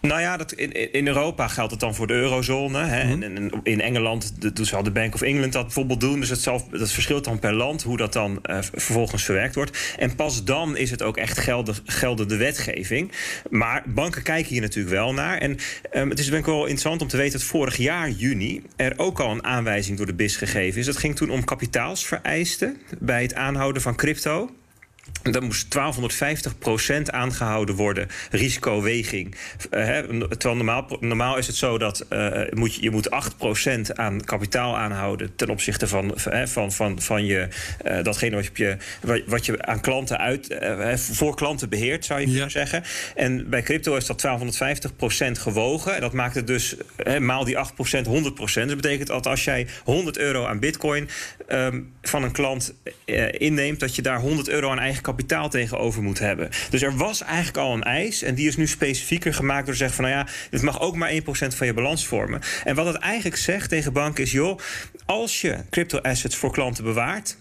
nou 0.00 0.20
ja, 0.20 0.36
dat 0.36 0.52
in, 0.52 0.92
in 0.92 1.06
Europa 1.06 1.48
geldt 1.48 1.70
het 1.70 1.80
dan 1.80 1.94
voor 1.94 2.06
de 2.06 2.14
eurozone. 2.14 2.84
Hè? 2.84 3.04
Mhm. 3.04 3.22
En, 3.22 3.36
en 3.36 3.50
in 3.62 3.80
Engeland 3.80 4.40
de- 4.42 4.52
dus 4.52 4.68
zal 4.68 4.82
de 4.82 4.90
Bank 4.90 5.14
of 5.14 5.22
England 5.22 5.52
dat 5.52 5.62
bijvoorbeeld 5.64 6.00
doen. 6.00 6.20
Dus 6.20 6.28
het 6.28 6.40
zal, 6.40 6.68
dat 6.70 6.92
verschilt 6.92 7.24
dan 7.24 7.38
per 7.38 7.52
land 7.52 7.82
hoe 7.82 7.96
dat 7.96 8.12
dan 8.12 8.38
eh, 8.42 8.58
vervolgens 8.60 9.24
verwerkt 9.24 9.54
wordt. 9.54 9.94
En 9.98 10.14
pas 10.14 10.44
dan 10.44 10.76
is 10.76 10.90
het 10.90 11.02
ook 11.02 11.16
echt 11.16 11.38
geldig, 11.38 11.82
geldende 11.84 12.36
wetgeving. 12.36 13.12
Maar 13.50 13.82
banken 13.86 14.22
kijken 14.22 14.52
hier 14.52 14.60
natuurlijk 14.60 14.94
wel 14.94 15.12
naar. 15.12 15.38
En 15.38 15.56
ehm, 15.90 16.08
het 16.08 16.18
is 16.18 16.26
denk 16.26 16.38
ik 16.40 16.46
wel 16.46 16.60
interessant 16.60 17.02
om 17.02 17.08
te 17.08 17.16
weten 17.16 17.38
dat 17.38 17.48
vorig 17.48 17.76
jaar 17.76 18.10
juni 18.10 18.62
er 18.76 18.92
ook 18.96 19.20
al 19.20 19.30
een 19.30 19.44
aanwijzing 19.44 19.96
door 19.96 20.06
de 20.06 20.14
BIS 20.14 20.36
gegeven 20.36 20.80
is. 20.80 20.86
Dat 20.86 20.96
ging 20.96 21.16
toen 21.16 21.30
om 21.30 21.44
kapitaalsvereisten 21.44 22.76
bij 22.98 23.22
het 23.22 23.34
aanhouden 23.34 23.82
van 23.82 23.96
crypto. 23.96 24.50
Dan 25.22 25.44
moest 25.44 25.66
1250% 25.74 27.02
aangehouden 27.10 27.74
worden, 27.74 28.08
risicoweging. 28.30 29.34
Hè, 29.70 30.02
terwijl 30.28 30.56
normaal, 30.56 30.96
normaal 31.00 31.36
is 31.38 31.46
het 31.46 31.56
zo 31.56 31.78
dat 31.78 32.00
eh, 32.08 32.40
moet 32.50 32.74
je, 32.74 32.82
je 32.82 32.90
moet 32.90 33.08
8% 33.08 33.92
aan 33.94 34.24
kapitaal 34.24 34.76
aanhouden... 34.76 35.36
ten 35.36 35.48
opzichte 35.50 35.86
van, 35.88 36.12
van, 36.14 36.48
van, 36.48 36.72
van, 36.72 37.00
van 37.00 37.24
je, 37.24 37.48
eh, 37.84 38.02
datgene 38.02 38.36
wat 38.36 38.50
je, 38.54 38.76
wat- 39.26 39.46
je 39.46 39.62
aan 39.62 39.80
klanten 39.80 40.18
uit, 40.18 40.58
voor 40.96 41.34
klanten 41.36 41.68
beheert, 41.68 42.04
zou 42.04 42.20
je 42.20 42.26
Ja. 42.26 42.32
kunnen 42.32 42.50
zeggen. 42.50 42.82
En 43.14 43.48
bij 43.50 43.62
crypto 43.62 43.96
is 43.96 44.06
dat 44.06 44.20
1250% 44.20 45.38
gewogen. 45.38 45.94
En 45.94 46.00
dat 46.00 46.12
maakt 46.12 46.34
het 46.34 46.46
dus 46.46 46.74
hè, 46.96 47.20
maal 47.20 47.44
die 47.44 47.56
8% 47.56 48.06
100% 48.06 48.68
Dat 48.68 48.76
betekent 48.80 49.08
dat 49.08 49.26
als 49.26 49.44
jij 49.44 49.66
100 49.84 50.18
euro 50.18 50.44
aan 50.44 50.58
bitcoin 50.60 51.08
ehm, 51.48 51.80
van 52.02 52.22
een 52.22 52.32
klant 52.32 52.74
inneemt... 53.38 53.80
dat 53.80 53.94
je 53.96 54.02
daar 54.02 54.20
100 54.20 54.48
euro 54.48 54.70
aan 54.70 54.78
eigen 54.78 55.02
kapitaal 55.10 55.48
tegenover 55.48 56.02
moet 56.02 56.18
hebben. 56.18 56.48
Dus 56.70 56.82
er 56.82 56.96
was 56.96 57.22
eigenlijk 57.22 57.56
al 57.56 57.74
een 57.74 57.82
eis. 57.82 58.22
En 58.22 58.34
die 58.34 58.48
is 58.48 58.56
nu 58.56 58.66
specifieker 58.66 59.34
gemaakt 59.34 59.64
door 59.64 59.72
te 59.74 59.78
zeggen 59.78 59.96
van... 59.96 60.04
nou 60.04 60.16
ja, 60.16 60.32
dit 60.50 60.62
mag 60.62 60.80
ook 60.80 60.96
maar 60.96 61.12
1% 61.12 61.14
van 61.56 61.66
je 61.66 61.74
balans 61.74 62.06
vormen. 62.06 62.40
En 62.64 62.74
wat 62.74 62.86
het 62.86 62.96
eigenlijk 62.96 63.36
zegt 63.36 63.68
tegen 63.68 63.92
banken 63.92 64.24
is... 64.24 64.32
joh, 64.32 64.58
als 65.06 65.40
je 65.40 65.56
crypto-assets 65.70 66.36
voor 66.36 66.52
klanten 66.52 66.84
bewaart... 66.84 67.36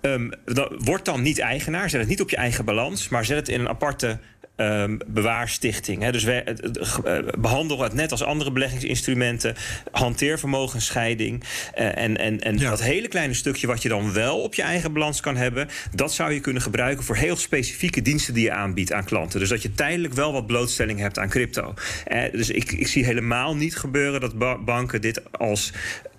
Ehm, 0.00 0.30
dan, 0.44 0.68
word 0.78 1.04
dan 1.04 1.22
niet 1.22 1.38
eigenaar. 1.38 1.90
Zet 1.90 2.00
het 2.00 2.08
niet 2.08 2.20
op 2.20 2.30
je 2.30 2.36
eigen 2.36 2.64
balans, 2.64 3.08
maar 3.08 3.24
zet 3.24 3.36
het 3.36 3.48
in 3.48 3.60
een 3.60 3.68
aparte 3.68 4.18
ehm, 4.56 4.96
bewaarstichting. 5.06 6.02
Hè. 6.02 6.12
Dus 6.12 6.24
we, 6.24 6.42
het- 6.44 6.60
het- 6.60 6.78
eh, 7.04 7.18
behandel 7.38 7.80
het 7.82 7.92
net 7.92 8.10
als 8.10 8.22
andere 8.22 8.52
beleggingsinstrumenten. 8.52 9.54
Hanteer 9.90 10.38
vermogensscheiding. 10.38 11.42
Eh, 11.74 11.96
en 11.96 12.16
en, 12.16 12.40
en 12.40 12.58
Ja. 12.58 12.70
dat 12.70 12.82
hele 12.82 13.08
kleine 13.08 13.34
stukje 13.34 13.66
wat 13.66 13.82
je 13.82 13.88
dan 13.88 14.12
wel 14.12 14.40
op 14.40 14.54
je 14.54 14.62
eigen 14.62 14.92
balans 14.92 15.20
kan 15.20 15.36
hebben... 15.36 15.68
dat 15.94 16.12
zou 16.14 16.32
je 16.32 16.40
kunnen 16.40 16.62
gebruiken 16.62 17.04
voor 17.04 17.16
heel 17.16 17.36
specifieke 17.36 18.02
diensten 18.02 18.34
die 18.34 18.42
je 18.44 18.52
aanbiedt 18.52 18.92
aan 18.92 19.04
klanten. 19.04 19.40
Dus 19.40 19.48
dat 19.48 19.62
je 19.62 19.74
tijdelijk 19.74 20.14
wel 20.14 20.32
wat 20.32 20.46
blootstelling 20.46 20.98
hebt 20.98 21.18
aan 21.18 21.28
crypto. 21.28 21.74
Eh, 22.06 22.32
dus 22.32 22.50
ik, 22.50 22.72
ik 22.72 22.86
zie 22.86 23.04
helemaal 23.04 23.56
niet 23.56 23.76
gebeuren 23.76 24.20
dat 24.20 24.38
ba- 24.38 24.58
banken 24.58 25.00
dit 25.00 25.22
als 25.32 25.72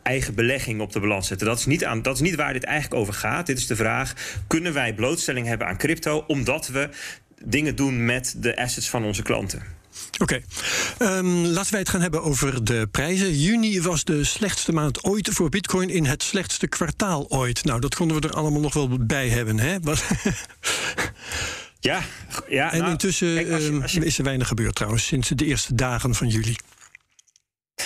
eigen 0.03 0.35
belegging 0.35 0.81
op 0.81 0.91
de 0.91 0.99
balans 0.99 1.27
zetten. 1.27 1.47
Dat 1.47 1.59
is, 1.59 1.65
niet 1.65 1.85
aan, 1.85 2.01
dat 2.01 2.15
is 2.15 2.21
niet 2.21 2.35
waar 2.35 2.53
dit 2.53 2.63
eigenlijk 2.63 3.01
over 3.01 3.13
gaat. 3.13 3.45
Dit 3.45 3.57
is 3.57 3.67
de 3.67 3.75
vraag: 3.75 4.13
kunnen 4.47 4.73
wij 4.73 4.93
blootstelling 4.93 5.47
hebben 5.47 5.67
aan 5.67 5.77
crypto 5.77 6.23
omdat 6.27 6.67
we 6.67 6.89
dingen 7.43 7.75
doen 7.75 8.05
met 8.05 8.33
de 8.37 8.57
assets 8.57 8.89
van 8.89 9.03
onze 9.03 9.21
klanten? 9.21 9.61
Oké, 10.21 10.41
Ehm, 10.97 11.27
laten 11.45 11.71
wij 11.71 11.79
het 11.79 11.89
gaan 11.89 12.01
hebben 12.01 12.23
over 12.23 12.63
de 12.63 12.87
prijzen. 12.91 13.39
Juni 13.39 13.81
was 13.81 14.03
de 14.03 14.23
slechtste 14.23 14.71
maand 14.71 15.03
ooit 15.03 15.29
voor 15.33 15.49
Bitcoin 15.49 15.89
in 15.89 16.05
het 16.05 16.23
slechtste 16.23 16.67
kwartaal 16.67 17.29
ooit. 17.29 17.63
Nou, 17.63 17.79
dat 17.79 17.95
konden 17.95 18.21
we 18.21 18.27
er 18.27 18.33
allemaal 18.33 18.61
nog 18.61 18.73
wel 18.73 19.05
bij 19.05 19.29
hebben, 19.29 19.59
hè? 19.59 19.79
Wat- 19.79 20.03
Ja, 21.79 22.01
ja 22.49 22.71
en 22.71 22.79
nou, 22.79 22.91
intussen 22.91 23.33
kijk, 23.35 23.51
als 23.51 23.61
je- 23.63 23.69
ehm, 23.69 23.81
als 23.81 23.91
je- 23.91 24.05
is 24.05 24.17
er 24.17 24.23
weinig 24.23 24.47
gebeurd 24.47 24.75
trouwens 24.75 25.05
sinds 25.05 25.29
de 25.29 25.45
eerste 25.45 25.75
dagen 25.75 26.15
van 26.15 26.27
juli. 26.27 26.55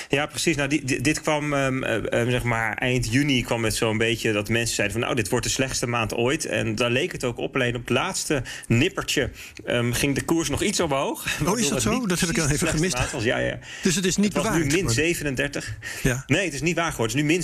Ja, 0.10 0.26
precies. 0.26 0.56
Nou, 0.56 0.70
die- 0.70 1.02
dit 1.02 1.22
kwam 1.22 1.54
ehm, 1.54 1.84
eh, 1.84 2.22
eh, 2.22 2.30
zeg 2.30 2.44
maar 2.44 2.74
eind 2.78 3.12
juni 3.12 3.44
kwam 3.44 3.64
het 3.64 3.76
zo'n 3.76 3.98
beetje 3.98 4.32
dat 4.32 4.50
mensen 4.50 4.76
zeiden 4.76 4.98
van 4.98 5.06
nou, 5.06 5.16
dit 5.22 5.30
wordt 5.30 5.46
de 5.46 5.52
slechtste 5.52 5.88
maand 5.88 6.14
ooit. 6.14 6.46
En 6.46 6.76
daar 6.76 6.90
leek 6.92 7.12
het 7.12 7.24
ook 7.24 7.38
op. 7.38 7.56
Alleen 7.56 7.76
op 7.76 7.82
het 7.82 7.90
laatste 7.90 8.42
nippertje 8.68 9.30
ehm, 9.66 9.92
ging 9.92 10.16
de 10.16 10.22
koers 10.24 10.50
nog 10.50 10.64
iets 10.64 10.80
omhoog. 10.80 11.24
Waardoor 11.40 11.62
dat 11.62 11.70
het 11.70 11.82
zo? 11.82 12.08
Dat 12.08 12.20
heb 12.20 12.30
ik 12.30 12.36
dan 12.36 12.50
even 12.50 12.68
gemist. 12.68 13.12
was. 13.12 13.24
Ja, 13.24 13.38
ja. 13.38 13.60
Dus 13.84 13.96
het 13.96 14.06
is 14.06 14.16
niet 14.18 14.34
Het 14.34 14.44
was 14.44 14.54
nu 14.54 14.60
min 14.60 14.70
geworden. 14.70 14.94
37. 14.94 15.78
Ja. 16.04 16.24
Nee, 16.28 16.46
het 16.46 16.54
is 16.54 16.62
niet 16.62 16.76
waar 16.76 16.92
geworden. 16.92 17.18
Het 17.18 17.26
is 17.26 17.30
nu 17.30 17.34
min 17.36 17.44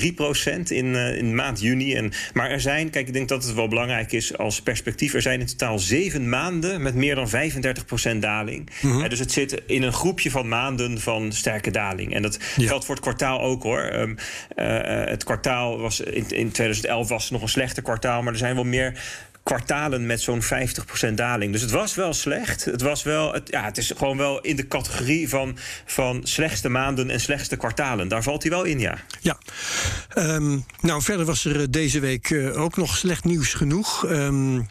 37,3 0.00 0.12
procent 0.14 0.70
in, 0.70 0.94
eh, 0.94 1.16
in 1.16 1.34
maand 1.34 1.60
juni. 1.60 1.94
En, 1.94 2.12
maar 2.32 2.50
er 2.50 2.60
zijn, 2.60 2.90
kijk, 2.90 3.06
ik 3.06 3.12
denk 3.12 3.28
dat 3.28 3.44
het 3.44 3.54
wel 3.54 3.68
belangrijk 3.68 4.12
is 4.12 4.38
als 4.38 4.62
perspectief. 4.62 5.14
Er 5.14 5.22
zijn 5.22 5.40
in 5.40 5.46
totaal 5.46 5.78
zeven 5.78 6.28
maanden 6.28 6.82
met 6.82 6.94
meer 6.94 7.14
dan 7.14 7.28
35 7.28 7.84
procent 7.84 8.22
daling. 8.22 8.70
Mhm. 8.82 9.02
Eh, 9.02 9.08
dus 9.10 9.18
het 9.18 9.32
zit 9.32 9.62
in 9.66 9.82
een 9.82 9.92
groepje 9.92 10.30
van 10.30 10.48
maanden 10.48 11.00
van 11.00 11.29
sterke 11.32 11.70
daling. 11.70 12.14
En 12.14 12.22
dat 12.22 12.38
Ja. 12.56 12.66
geldt 12.66 12.84
voor 12.84 12.94
het 12.94 13.04
kwartaal 13.04 13.40
ook 13.40 13.62
hoor. 13.62 13.80
Ehm, 13.80 14.14
eh, 14.56 15.02
eh, 15.02 15.08
het 15.08 15.24
kwartaal 15.24 15.78
was 15.78 16.00
in, 16.00 16.28
in 16.30 16.50
2011 16.50 17.08
was 17.08 17.22
het 17.22 17.32
nog 17.32 17.42
een 17.42 17.48
slechter 17.48 17.82
kwartaal. 17.82 18.22
Maar 18.22 18.32
er 18.32 18.38
zijn 18.38 18.54
wel 18.54 18.64
meer 18.64 19.00
kwartalen 19.42 20.06
met 20.06 20.20
zo'n 20.20 20.42
50% 20.42 21.16
daling. 21.16 21.52
Dus 21.52 21.60
het 21.60 21.70
was 21.70 21.94
wel 21.94 22.12
slecht. 22.12 22.64
Het, 22.64 22.82
was 22.82 23.02
wel, 23.02 23.32
het, 23.32 23.48
ja, 23.50 23.64
het 23.64 23.78
is 23.78 23.92
gewoon 23.96 24.16
wel 24.16 24.40
in 24.40 24.56
de 24.56 24.68
categorie 24.68 25.28
van, 25.28 25.56
van 25.84 26.20
slechtste 26.22 26.68
maanden 26.68 27.10
en 27.10 27.20
slechtste 27.20 27.56
kwartalen. 27.56 28.08
Daar 28.08 28.22
valt 28.22 28.42
hij 28.42 28.50
wel 28.50 28.64
in, 28.64 28.78
ja. 28.80 28.98
Ja. 29.20 29.38
Ehm, 30.08 30.58
nou, 30.80 31.02
verder 31.02 31.26
was 31.26 31.44
er 31.44 31.60
eh, 31.60 31.66
deze 31.70 32.00
week 32.00 32.50
ook 32.54 32.76
nog 32.76 32.96
slecht 32.96 33.24
nieuws 33.24 33.54
genoeg. 33.54 34.04
Um, 34.10 34.68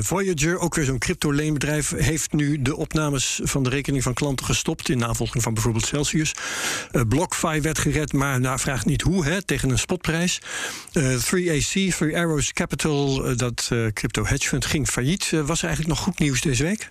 Voyager, 0.00 0.58
ook 0.58 0.74
weer 0.74 0.84
zo'n 0.84 0.98
crypto-leenbedrijf, 0.98 1.90
heeft 1.90 2.32
nu 2.32 2.62
de 2.62 2.76
opnames 2.76 3.40
van 3.42 3.62
de 3.62 3.70
rekening 3.70 4.02
van 4.02 4.14
klanten 4.14 4.46
gestopt. 4.46 4.88
In 4.88 4.98
navolging 4.98 5.42
van 5.42 5.54
bijvoorbeeld 5.54 5.86
Celsius. 5.86 6.34
Uh, 6.92 7.02
BlockFi 7.08 7.60
werd 7.60 7.78
gered, 7.78 8.12
maar 8.12 8.40
nou, 8.40 8.58
vraagt 8.58 8.86
niet 8.86 9.02
hoe, 9.02 9.24
hè, 9.24 9.42
tegen 9.42 9.70
een 9.70 9.78
spotprijs. 9.78 10.40
Uh, 10.92 11.14
3AC, 11.14 11.94
Three 11.96 12.16
Arrows 12.16 12.52
Capital, 12.52 13.36
dat 13.36 13.70
crypto 13.92 14.24
hedge 14.24 14.48
fund, 14.48 14.64
ging 14.64 14.88
failliet. 14.88 15.30
was 15.30 15.58
er 15.58 15.66
eigenlijk 15.66 15.88
nog 15.88 15.98
goed 15.98 16.18
nieuws 16.18 16.40
deze 16.40 16.62
week? 16.62 16.88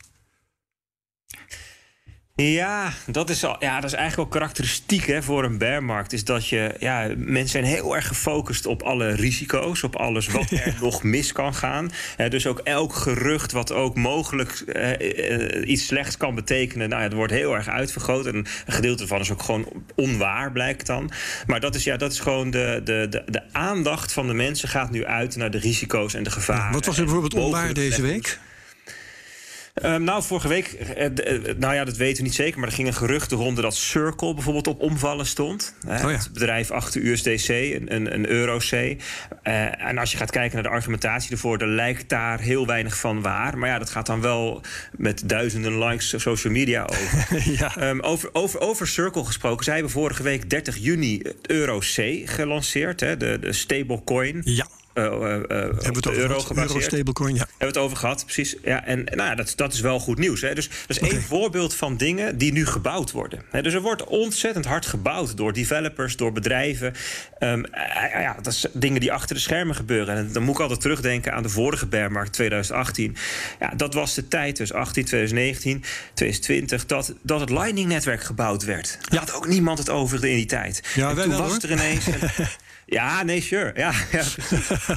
Ja, 2.42 2.94
dat 3.06 3.30
is, 3.30 3.44
al, 3.44 3.56
ja, 3.60 3.76
dat 3.76 3.90
is 3.90 3.98
eigenlijk 3.98 4.30
wel 4.32 4.42
karakteristiek 4.42 5.06
hè, 5.06 5.24
voor 5.24 5.44
een 5.44 5.58
bearmarkt. 5.58 6.14
Is 6.14 6.24
dat 6.24 6.48
je, 6.48 6.76
ja, 6.80 7.12
mensen 7.18 7.50
zijn 7.50 7.64
heel 7.64 7.96
erg 7.96 8.08
gefocust 8.08 8.66
op 8.66 8.82
alle 8.82 9.10
risico's, 9.10 9.84
op 9.84 9.96
alles 9.96 10.28
wat 10.28 10.52
er 10.52 10.76
nog 10.82 11.04
mis 11.04 11.32
kan 11.32 11.54
gaan. 11.54 11.92
dus 12.30 12.48
ook 12.48 12.60
elk 12.60 12.94
gerucht 12.94 13.52
wat 13.52 13.72
ook 13.72 13.96
mogelijk 13.96 14.60
eh, 14.60 15.70
iets 15.70 15.86
slechts 15.86 16.18
kan 16.18 16.36
betekenen, 16.36 16.90
nou 16.90 17.02
ja, 17.02 17.08
dat 17.08 17.18
wordt 17.18 17.34
heel 17.34 17.56
erg 17.56 17.68
uitvergroot. 17.68 18.26
En 18.26 18.36
een 18.36 18.48
gedeelte 18.68 19.02
ervan 19.02 19.20
is 19.20 19.32
ook 19.32 19.44
gewoon 19.44 19.68
onwaar, 19.96 20.52
blijkt 20.52 20.86
dan. 20.86 21.12
Maar 21.48 21.60
dat 21.60 21.76
is, 21.76 21.84
ja, 21.84 21.98
dat 21.98 22.12
is 22.12 22.20
gewoon 22.20 22.52
de, 22.52 22.82
de, 22.84 23.08
de, 23.10 23.24
de 23.26 23.42
aandacht 23.52 24.14
van 24.14 24.28
de 24.28 24.34
mensen 24.34 24.70
gaat 24.70 24.92
nu 24.92 25.06
uit 25.06 25.36
naar 25.36 25.52
de 25.52 25.60
risico's 25.60 26.14
en 26.14 26.24
de 26.24 26.32
gevaren. 26.32 26.74
wat 26.74 26.86
was 26.86 26.98
er 26.98 27.04
bijvoorbeeld 27.04 27.34
onwaar 27.34 27.74
deze 27.74 28.02
week? 28.02 28.40
Um, 29.84 30.04
nou, 30.04 30.24
vorige 30.24 30.48
week, 30.48 30.78
uh, 30.98 31.04
uh, 31.04 31.56
nou 31.58 31.74
ja, 31.74 31.84
dat 31.84 31.98
weten 31.98 32.18
we 32.18 32.24
niet 32.24 32.36
zeker, 32.36 32.60
maar 32.60 32.68
er 32.68 32.76
ging 32.76 32.88
een 32.88 32.94
gerucht 32.94 33.32
ronde 33.32 33.62
dat 33.62 33.76
Circle 33.76 34.34
bijvoorbeeld 34.34 34.68
op 34.68 34.82
omvallen 34.82 35.26
stond. 35.26 35.76
Oh 35.88 35.94
ja. 36.00 36.08
Het 36.08 36.34
bedrijf 36.34 36.72
achter 36.72 37.02
USDC, 37.02 37.50
een, 37.50 37.96
een, 37.96 38.14
een 38.14 38.30
EuroC. 38.30 38.72
Uh, 38.72 38.98
en 39.88 39.98
als 39.98 40.12
je 40.12 40.18
gaat 40.18 40.32
kijken 40.32 40.54
naar 40.54 40.64
de 40.64 40.70
argumentatie 40.70 41.32
ervoor, 41.32 41.58
er 41.58 41.68
lijkt 41.68 42.10
daar 42.10 42.40
heel 42.40 42.66
weinig 42.68 42.98
van 42.98 43.22
waar. 43.22 43.58
Maar 43.58 43.70
ja, 43.70 43.80
dat 43.80 43.90
gaat 43.90 44.06
dan 44.06 44.22
wel 44.22 44.62
met 44.98 45.30
duizenden 45.30 45.80
likes 45.80 46.14
op 46.14 46.22
social 46.22 46.54
media 46.54 46.84
over. 46.84 47.52
ja. 47.60 47.90
um, 47.90 48.00
over, 48.02 48.30
over, 48.34 48.60
over 48.60 48.88
Circle 48.88 49.26
gesproken, 49.26 49.64
zij 49.64 49.74
hebben 49.74 49.92
vorige 49.92 50.24
week 50.24 50.50
30 50.50 50.78
juni 50.78 51.22
EuroC 51.42 52.26
gelanceerd, 52.26 53.00
hè, 53.00 53.18
de, 53.18 53.38
de 53.40 53.54
stablecoin. 53.54 54.42
Ja. 54.44 54.68
Uh, 54.98 55.04
uh, 55.04 55.30
hebben 55.30 55.78
we 55.78 55.86
het 55.86 56.08
over 56.08 56.22
euro 56.22 56.40
gebaseerd. 56.40 56.72
Euro 56.72 56.80
stablecoin, 56.80 57.36
ja. 57.36 57.40
Hebben 57.40 57.58
we 57.58 57.66
het 57.66 57.78
over 57.78 57.98
gehad, 57.98 58.24
precies. 58.24 58.56
Ja, 58.64 58.86
en 58.86 59.04
nou, 59.04 59.36
dat, 59.36 59.54
dat 59.56 59.74
is 59.74 59.80
wel 59.80 60.00
goed 60.00 60.18
nieuws. 60.18 60.42
Hè. 60.42 60.56
Dus 60.56 60.70
dat 60.70 60.90
is 60.90 60.98
okay. 60.98 61.10
één 61.10 61.22
voorbeeld 61.22 61.76
van 61.76 61.98
dingen 61.98 62.38
die 62.38 62.52
nu 62.52 62.66
gebouwd 62.66 63.12
worden. 63.12 63.44
Hè, 63.50 63.62
dus 63.62 63.74
er 63.74 63.82
wordt 63.82 64.04
ontzettend 64.04 64.66
hard 64.66 64.86
gebouwd 64.86 65.38
door 65.38 65.54
developers, 65.54 66.16
door 66.16 66.32
bedrijven. 66.32 66.94
Um, 67.40 67.66
ja, 68.14 68.36
dat 68.42 68.54
is 68.54 68.66
dingen 68.74 69.00
die 69.00 69.12
achter 69.12 69.36
de 69.36 69.42
schermen 69.42 69.76
gebeuren. 69.76 70.16
En 70.16 70.32
dan 70.32 70.44
moet 70.44 70.56
ik 70.56 70.62
altijd 70.62 70.82
terugdenken 70.82 71.34
aan 71.34 71.44
de 71.44 71.50
vorige 71.50 71.86
bearmarkt 71.86 72.34
2018. 72.34 73.16
Ja, 73.60 73.74
dat 73.76 73.94
was 73.94 74.14
de 74.14 74.28
tijd, 74.28 74.58
dus 74.58 74.74
18, 74.74 75.06
2019, 75.06 75.84
2020, 76.14 76.86
dat, 76.86 77.14
dat 77.22 77.40
het 77.40 77.50
Lightning-netwerk 77.50 78.24
gebouwd 78.24 78.64
werd. 78.64 78.98
Ja. 79.02 79.20
had 79.20 79.34
ook 79.34 79.48
niemand 79.48 79.78
het 79.78 79.90
over 79.90 80.26
in 80.26 80.36
die 80.36 80.46
tijd. 80.46 80.84
Ja, 80.96 81.10
en 81.10 81.16
toen 81.16 81.38
was 81.38 81.58
er 81.58 81.72
ineens... 81.72 82.06
Ja, 82.90 83.24
nee, 83.24 83.42
sure. 83.42 83.72
Ja, 83.76 83.94
ja 84.12 84.24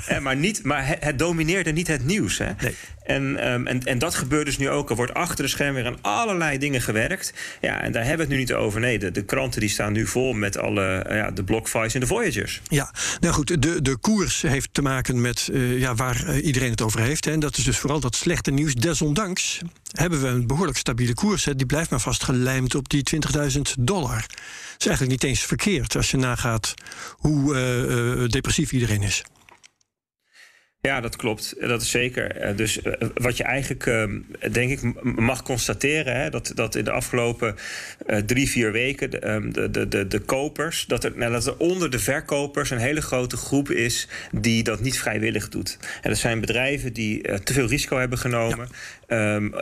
ja, 0.09 0.20
maar 0.26 0.37
niet, 0.37 0.64
maar 0.64 0.87
het, 0.87 1.04
het 1.04 1.18
domineerde 1.18 1.73
niet 1.73 1.87
het 1.87 2.04
nieuws. 2.04 2.38
Hè? 2.38 2.50
Nee. 2.61 2.75
En, 3.02 3.52
um, 3.52 3.66
en, 3.66 3.82
en 3.82 3.99
dat 3.99 4.14
gebeurt 4.14 4.47
dus 4.47 4.59
nu 4.59 4.68
ook. 4.68 4.90
Er 4.90 4.97
wordt 4.97 5.14
achter 5.14 5.44
de 5.44 5.50
schermen 5.50 5.75
weer 5.75 5.92
aan 5.92 5.99
allerlei 6.00 6.59
dingen 6.59 6.80
gewerkt. 6.80 7.32
Ja, 7.61 7.80
en 7.80 7.92
daar 7.92 8.04
hebben 8.04 8.26
we 8.26 8.32
het 8.32 8.32
nu 8.32 8.38
niet 8.38 8.52
over. 8.52 8.80
Nee, 8.80 8.99
de, 8.99 9.11
de 9.11 9.25
kranten 9.25 9.61
die 9.61 9.68
staan 9.68 9.92
nu 9.92 10.06
vol 10.06 10.32
met 10.32 10.59
alle 10.59 11.06
uh, 11.09 11.16
ja, 11.16 11.30
de 11.30 11.44
BlockFi's 11.44 11.94
en 11.94 12.00
de 12.00 12.06
Voyagers. 12.06 12.61
Ja, 12.68 12.94
nou 13.20 13.35
goed, 13.35 13.62
de, 13.62 13.82
de 13.82 13.97
koers 13.97 14.42
heeft 14.42 14.68
te 14.73 14.82
maken 14.82 15.20
met 15.20 15.49
uh, 15.52 15.78
ja, 15.78 15.94
waar 15.94 16.38
iedereen 16.38 16.70
het 16.70 16.82
over 16.82 17.00
heeft. 17.00 17.25
Hè. 17.25 17.32
En 17.32 17.40
dat 17.40 17.56
is 17.56 17.64
dus 17.64 17.78
vooral 17.78 18.00
dat 18.00 18.16
slechte 18.16 18.50
nieuws. 18.50 18.75
Desondanks 18.75 19.61
hebben 19.90 20.23
we 20.23 20.28
een 20.28 20.47
behoorlijk 20.47 20.78
stabiele 20.78 21.14
koers. 21.14 21.44
Hè. 21.44 21.54
Die 21.54 21.66
blijft 21.66 21.90
maar 21.90 22.00
vast 22.00 22.25
gelijmd 22.25 22.75
op 22.75 22.88
die 22.88 23.02
20.000 23.56 23.61
dollar. 23.78 24.26
Dat 24.26 24.78
is 24.78 24.87
eigenlijk 24.87 25.11
niet 25.11 25.25
eens 25.25 25.44
verkeerd 25.44 25.97
als 25.97 26.11
je 26.11 26.16
nagaat 26.16 26.75
hoe 27.16 27.54
uh, 27.54 28.28
depressief 28.28 28.73
iedereen 28.73 29.02
is. 29.02 29.23
Ja, 30.82 31.00
dat 31.00 31.16
klopt. 31.16 31.54
Dat 31.61 31.82
is 31.82 31.90
zeker. 31.90 32.56
Dus 32.56 32.80
wat 33.14 33.37
je 33.37 33.44
eigenlijk, 33.44 33.85
denk 34.52 34.70
ik, 34.70 35.02
mag 35.02 35.42
constateren... 35.42 36.16
Hè, 36.20 36.30
dat, 36.30 36.52
dat 36.54 36.75
in 36.75 36.85
de 36.85 36.90
afgelopen 36.90 37.56
drie, 38.26 38.49
vier 38.49 38.73
weken 38.73 39.11
de, 39.11 39.68
de, 39.70 39.88
de, 39.88 40.06
de 40.06 40.20
kopers... 40.20 40.87
Dat 40.87 41.04
er, 41.04 41.12
nou, 41.16 41.32
dat 41.32 41.47
er 41.47 41.56
onder 41.56 41.90
de 41.90 41.99
verkopers 41.99 42.70
een 42.70 42.78
hele 42.78 43.00
grote 43.00 43.37
groep 43.37 43.70
is... 43.70 44.09
die 44.32 44.62
dat 44.62 44.80
niet 44.80 44.99
vrijwillig 44.99 45.49
doet. 45.49 45.78
En 46.02 46.11
dat 46.11 46.18
zijn 46.18 46.40
bedrijven 46.40 46.92
die 46.92 47.42
te 47.42 47.52
veel 47.52 47.66
risico 47.66 47.99
hebben 47.99 48.18
genomen... 48.18 48.68
Ja. 48.70 49.00
Um, 49.12 49.55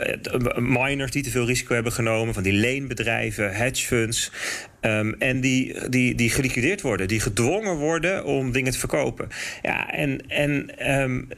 miners 0.56 1.10
die 1.10 1.22
te 1.22 1.30
veel 1.30 1.46
risico 1.46 1.74
hebben 1.74 1.92
genomen... 1.92 2.34
van 2.34 2.42
die 2.42 2.52
leenbedrijven, 2.52 3.52
hedge 3.52 3.86
funds... 3.86 4.32
Um, 4.80 5.14
en 5.18 5.40
die, 5.40 5.88
die, 5.88 6.14
die 6.14 6.30
geliquideerd 6.30 6.80
worden, 6.80 7.08
die 7.08 7.20
gedwongen 7.20 7.76
worden 7.76 8.24
om 8.24 8.52
dingen 8.52 8.72
te 8.72 8.78
verkopen. 8.78 9.28
Ja, 9.62 9.90
en, 9.90 10.20
en 10.28 10.70
um, 10.92 11.28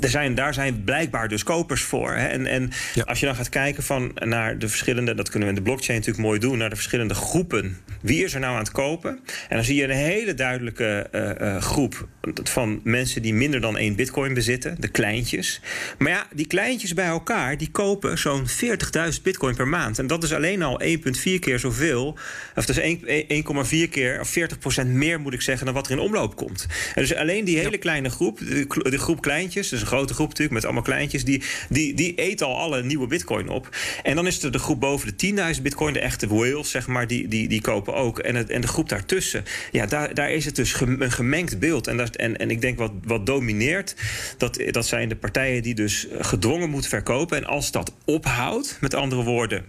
er 0.00 0.08
zijn, 0.08 0.34
daar 0.34 0.54
zijn 0.54 0.84
blijkbaar 0.84 1.28
dus 1.28 1.42
kopers 1.42 1.82
voor. 1.82 2.14
Hè? 2.14 2.26
En, 2.26 2.46
en 2.46 2.70
ja. 2.94 3.02
als 3.02 3.20
je 3.20 3.26
dan 3.26 3.34
gaat 3.34 3.48
kijken 3.48 3.82
van 3.82 4.12
naar 4.14 4.58
de 4.58 4.68
verschillende, 4.68 5.14
dat 5.14 5.30
kunnen 5.30 5.48
we 5.48 5.54
in 5.54 5.60
de 5.60 5.70
blockchain 5.70 5.98
natuurlijk 5.98 6.26
mooi 6.26 6.40
doen, 6.40 6.58
naar 6.58 6.70
de 6.70 6.76
verschillende 6.76 7.14
groepen. 7.14 7.76
Wie 8.00 8.24
is 8.24 8.34
er 8.34 8.40
nou 8.40 8.52
aan 8.52 8.58
het 8.58 8.70
kopen? 8.70 9.10
En 9.48 9.56
dan 9.56 9.64
zie 9.64 9.76
je 9.76 9.84
een 9.84 9.90
hele 9.90 10.34
duidelijke 10.34 11.08
uh, 11.12 11.30
uh, 11.40 11.60
groep 11.60 12.08
van 12.42 12.80
mensen 12.84 13.22
die 13.22 13.34
minder 13.34 13.60
dan 13.60 13.76
één 13.76 13.96
bitcoin 13.96 14.34
bezitten, 14.34 14.76
de 14.78 14.88
kleintjes. 14.88 15.60
Maar 15.98 16.10
ja, 16.10 16.26
die 16.34 16.46
kleintjes 16.46 16.94
bij 16.94 17.06
elkaar, 17.06 17.56
die 17.58 17.70
kopen 17.70 18.18
zo'n 18.18 18.46
40.000 18.48 19.22
bitcoin 19.22 19.54
per 19.54 19.68
maand. 19.68 19.98
En 19.98 20.06
dat 20.06 20.22
is 20.22 20.32
alleen 20.32 20.62
al 20.62 20.82
1,4 20.82 20.92
keer 21.40 21.58
zoveel, 21.58 22.18
of 22.56 22.66
dat 22.66 22.76
is 22.76 22.96
1,4 23.04 23.88
keer, 23.90 24.20
of 24.20 24.38
40% 24.84 24.86
meer 24.86 25.20
moet 25.20 25.32
ik 25.32 25.42
zeggen, 25.42 25.66
dan 25.66 25.74
wat 25.74 25.86
er 25.86 25.92
in 25.92 25.98
omloop 25.98 26.36
komt. 26.36 26.66
En 26.94 27.02
dus 27.02 27.14
alleen 27.14 27.44
die 27.44 27.58
hele 27.58 27.78
kleine 27.78 28.10
groep, 28.10 28.38
de, 28.38 28.66
de 28.90 28.98
groep 28.98 29.20
kleintjes, 29.20 29.68
dus 29.68 29.80
een 29.80 29.86
grote 29.86 30.14
groep 30.14 30.28
natuurlijk 30.28 30.54
met 30.54 30.64
allemaal 30.64 30.82
kleintjes, 30.82 31.24
die, 31.24 31.42
die, 31.68 31.94
die 31.94 32.12
eet 32.16 32.42
al 32.42 32.56
alle 32.56 32.82
nieuwe 32.82 33.06
bitcoin 33.06 33.48
op. 33.48 33.76
En 34.02 34.14
dan 34.14 34.26
is 34.26 34.42
er 34.42 34.52
de 34.52 34.58
groep 34.58 34.80
boven 34.80 35.16
de 35.16 35.54
10.000 35.56 35.62
bitcoin, 35.62 35.92
de 35.92 36.00
echte 36.00 36.28
whales, 36.28 36.70
zeg 36.70 36.86
maar, 36.86 37.06
die, 37.06 37.28
die, 37.28 37.48
die 37.48 37.60
kopen 37.60 37.87
ook. 37.94 38.18
En, 38.18 38.34
het, 38.34 38.50
en 38.50 38.60
de 38.60 38.66
groep 38.66 38.88
daartussen, 38.88 39.44
ja, 39.72 39.86
daar, 39.86 40.14
daar 40.14 40.30
is 40.30 40.44
het 40.44 40.56
dus 40.56 40.80
een 40.80 41.12
gemengd 41.12 41.58
beeld. 41.58 41.86
En, 41.86 41.96
dat, 41.96 42.16
en, 42.16 42.36
en 42.36 42.50
ik 42.50 42.60
denk 42.60 42.78
wat, 42.78 42.92
wat 43.04 43.26
domineert, 43.26 43.94
dat, 44.38 44.60
dat 44.70 44.86
zijn 44.86 45.08
de 45.08 45.16
partijen 45.16 45.62
die 45.62 45.74
dus 45.74 46.06
gedwongen 46.18 46.70
moeten 46.70 46.90
verkopen. 46.90 47.36
En 47.36 47.44
als 47.44 47.70
dat 47.70 47.92
ophoudt, 48.04 48.76
met 48.80 48.94
andere 48.94 49.22
woorden, 49.22 49.64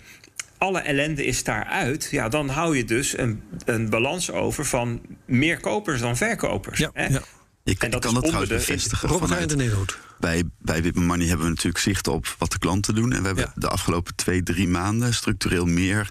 alle 0.57 0.79
ellende 0.79 1.25
is 1.25 1.43
daaruit, 1.43 2.07
ja, 2.11 2.29
dan 2.29 2.49
hou 2.49 2.77
je 2.77 2.85
dus 2.85 3.17
een, 3.17 3.41
een 3.65 3.89
balans 3.89 4.31
over 4.31 4.65
van 4.65 5.01
meer 5.25 5.59
kopers 5.59 5.99
dan 5.99 6.17
verkopers. 6.17 6.79
Ja, 6.79 6.89
hè? 6.93 7.07
ja. 7.07 7.21
Je 7.63 7.77
kan, 7.77 7.89
dat 7.89 8.05
kan 8.05 8.13
dat 8.13 8.23
trouwens 8.23 8.51
bevestigen. 8.51 9.09
Robert 9.09 9.49
de 9.49 9.55
Nederhoed. 9.55 9.97
Bij, 10.19 10.43
bij 10.57 10.81
Wip 10.81 10.95
Money 10.95 11.27
hebben 11.27 11.45
we 11.45 11.51
natuurlijk 11.51 11.83
zicht 11.83 12.07
op 12.07 12.35
wat 12.37 12.51
de 12.51 12.59
klanten 12.59 12.95
doen. 12.95 13.11
En 13.11 13.19
we 13.21 13.25
hebben 13.25 13.45
ja. 13.45 13.61
de 13.61 13.67
afgelopen 13.67 14.15
twee, 14.15 14.43
drie 14.43 14.67
maanden 14.67 15.13
structureel 15.13 15.65
meer 15.65 16.09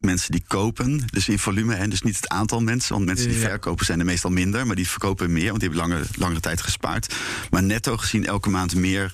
mensen 0.00 0.30
die 0.30 0.44
kopen. 0.46 1.02
Dus 1.10 1.28
in 1.28 1.38
volume 1.38 1.74
en 1.74 1.90
dus 1.90 2.02
niet 2.02 2.16
het 2.16 2.28
aantal 2.28 2.60
mensen. 2.60 2.94
Want 2.94 3.06
mensen 3.06 3.28
die 3.28 3.38
ja. 3.38 3.48
verkopen 3.48 3.86
zijn 3.86 3.98
er 3.98 4.04
meestal 4.04 4.30
minder. 4.30 4.66
Maar 4.66 4.76
die 4.76 4.88
verkopen 4.88 5.32
meer, 5.32 5.48
want 5.48 5.60
die 5.60 5.68
hebben 5.68 5.88
lange, 5.88 6.04
langere 6.18 6.40
tijd 6.40 6.62
gespaard. 6.62 7.14
Maar 7.50 7.62
netto 7.62 7.96
gezien 7.96 8.26
elke 8.26 8.50
maand 8.50 8.74
meer 8.74 9.12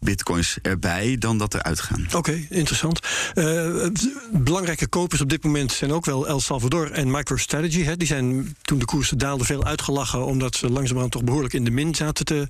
bitcoins 0.00 0.58
erbij 0.62 1.16
dan 1.18 1.38
dat 1.38 1.54
er 1.54 1.62
uitgaan. 1.62 2.06
Oké, 2.14 2.46
interessant. 2.50 3.00
Uh, 3.34 3.86
belangrijke 4.32 4.86
kopers 4.86 5.20
op 5.20 5.28
dit 5.28 5.44
moment 5.44 5.72
zijn 5.72 5.92
ook 5.92 6.04
wel 6.04 6.26
El 6.26 6.40
Salvador 6.40 6.90
en 6.90 7.10
MicroStrategy. 7.10 7.82
Hè. 7.82 7.96
Die 7.96 8.06
zijn 8.06 8.56
toen 8.62 8.78
de 8.78 8.84
koersen 8.84 9.18
daalden 9.18 9.46
veel 9.46 9.64
uitgelachen... 9.64 10.24
omdat 10.24 10.56
ze 10.56 10.70
langzamerhand 10.70 11.12
toch 11.12 11.24
behoorlijk 11.24 11.54
in 11.54 11.64
de 11.64 11.70
min 11.70 11.94
zaten 11.94 12.24
te 12.24 12.46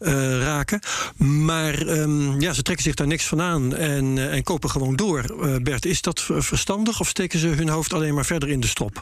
uh, 0.00 0.40
raken. 0.40 0.80
Maar 1.16 1.80
um, 1.86 2.40
ja, 2.40 2.52
ze 2.52 2.62
trekken 2.62 2.84
zich 2.84 2.94
daar 2.94 3.06
niks 3.06 3.24
van 3.24 3.40
aan 3.40 3.74
en, 3.74 4.16
uh, 4.16 4.34
en 4.34 4.42
kopen 4.42 4.70
gewoon 4.70 4.96
door. 4.96 5.36
Bert, 5.62 5.84
is 5.84 6.02
dat 6.02 6.20
verstandig 6.38 7.00
of 7.00 7.08
steken 7.08 7.38
ze 7.38 7.46
hun 7.46 7.68
hoofd 7.68 7.92
alleen 7.92 8.14
maar 8.14 8.26
verder 8.26 8.48
in 8.48 8.60
de 8.60 8.66
strop? 8.66 9.00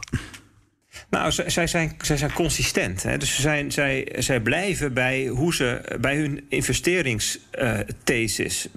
Nou, 1.10 1.32
zij 1.46 1.66
zijn, 1.66 1.96
zij 2.00 2.16
zijn 2.16 2.32
consistent. 2.32 3.02
Hè? 3.02 3.18
Dus 3.18 3.40
zijn, 3.40 3.72
zij, 3.72 4.12
zij 4.18 4.40
blijven 4.40 4.92
bij, 4.92 5.26
hoe 5.26 5.54
ze, 5.54 5.96
bij 6.00 6.16
hun 6.16 6.44
investeringsthesis. 6.48 8.68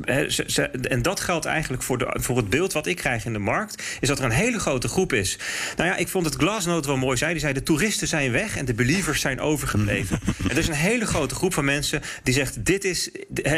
Ze- 0.47 0.69
en 0.89 1.01
dat 1.01 1.19
geldt 1.19 1.45
eigenlijk 1.45 1.83
voor, 1.83 1.97
de, 1.97 2.17
voor 2.19 2.37
het 2.37 2.49
beeld 2.49 2.73
wat 2.73 2.87
ik 2.87 2.95
krijg 2.95 3.25
in 3.25 3.33
de 3.33 3.39
markt. 3.39 3.83
Is 3.99 4.07
dat 4.07 4.19
er 4.19 4.25
een 4.25 4.31
hele 4.31 4.59
grote 4.59 4.87
groep 4.87 5.13
is. 5.13 5.37
Nou 5.77 5.89
ja, 5.89 5.95
ik 5.95 6.07
vond 6.07 6.25
het 6.25 6.35
Glasnote 6.35 6.87
wel 6.87 6.97
mooi 6.97 7.17
zei. 7.17 7.31
Die 7.31 7.41
zei: 7.41 7.53
de 7.53 7.63
toeristen 7.63 8.07
zijn 8.07 8.31
weg 8.31 8.57
en 8.57 8.65
de 8.65 8.73
believers 8.73 9.21
zijn 9.21 9.39
overgebleven. 9.39 10.19
en 10.43 10.49
er 10.49 10.57
is 10.57 10.67
een 10.67 10.73
hele 10.73 11.05
grote 11.05 11.35
groep 11.35 11.53
van 11.53 11.65
mensen 11.65 12.01
die 12.23 12.33
zegt: 12.33 12.65
dit 12.65 12.83
is, 12.83 13.09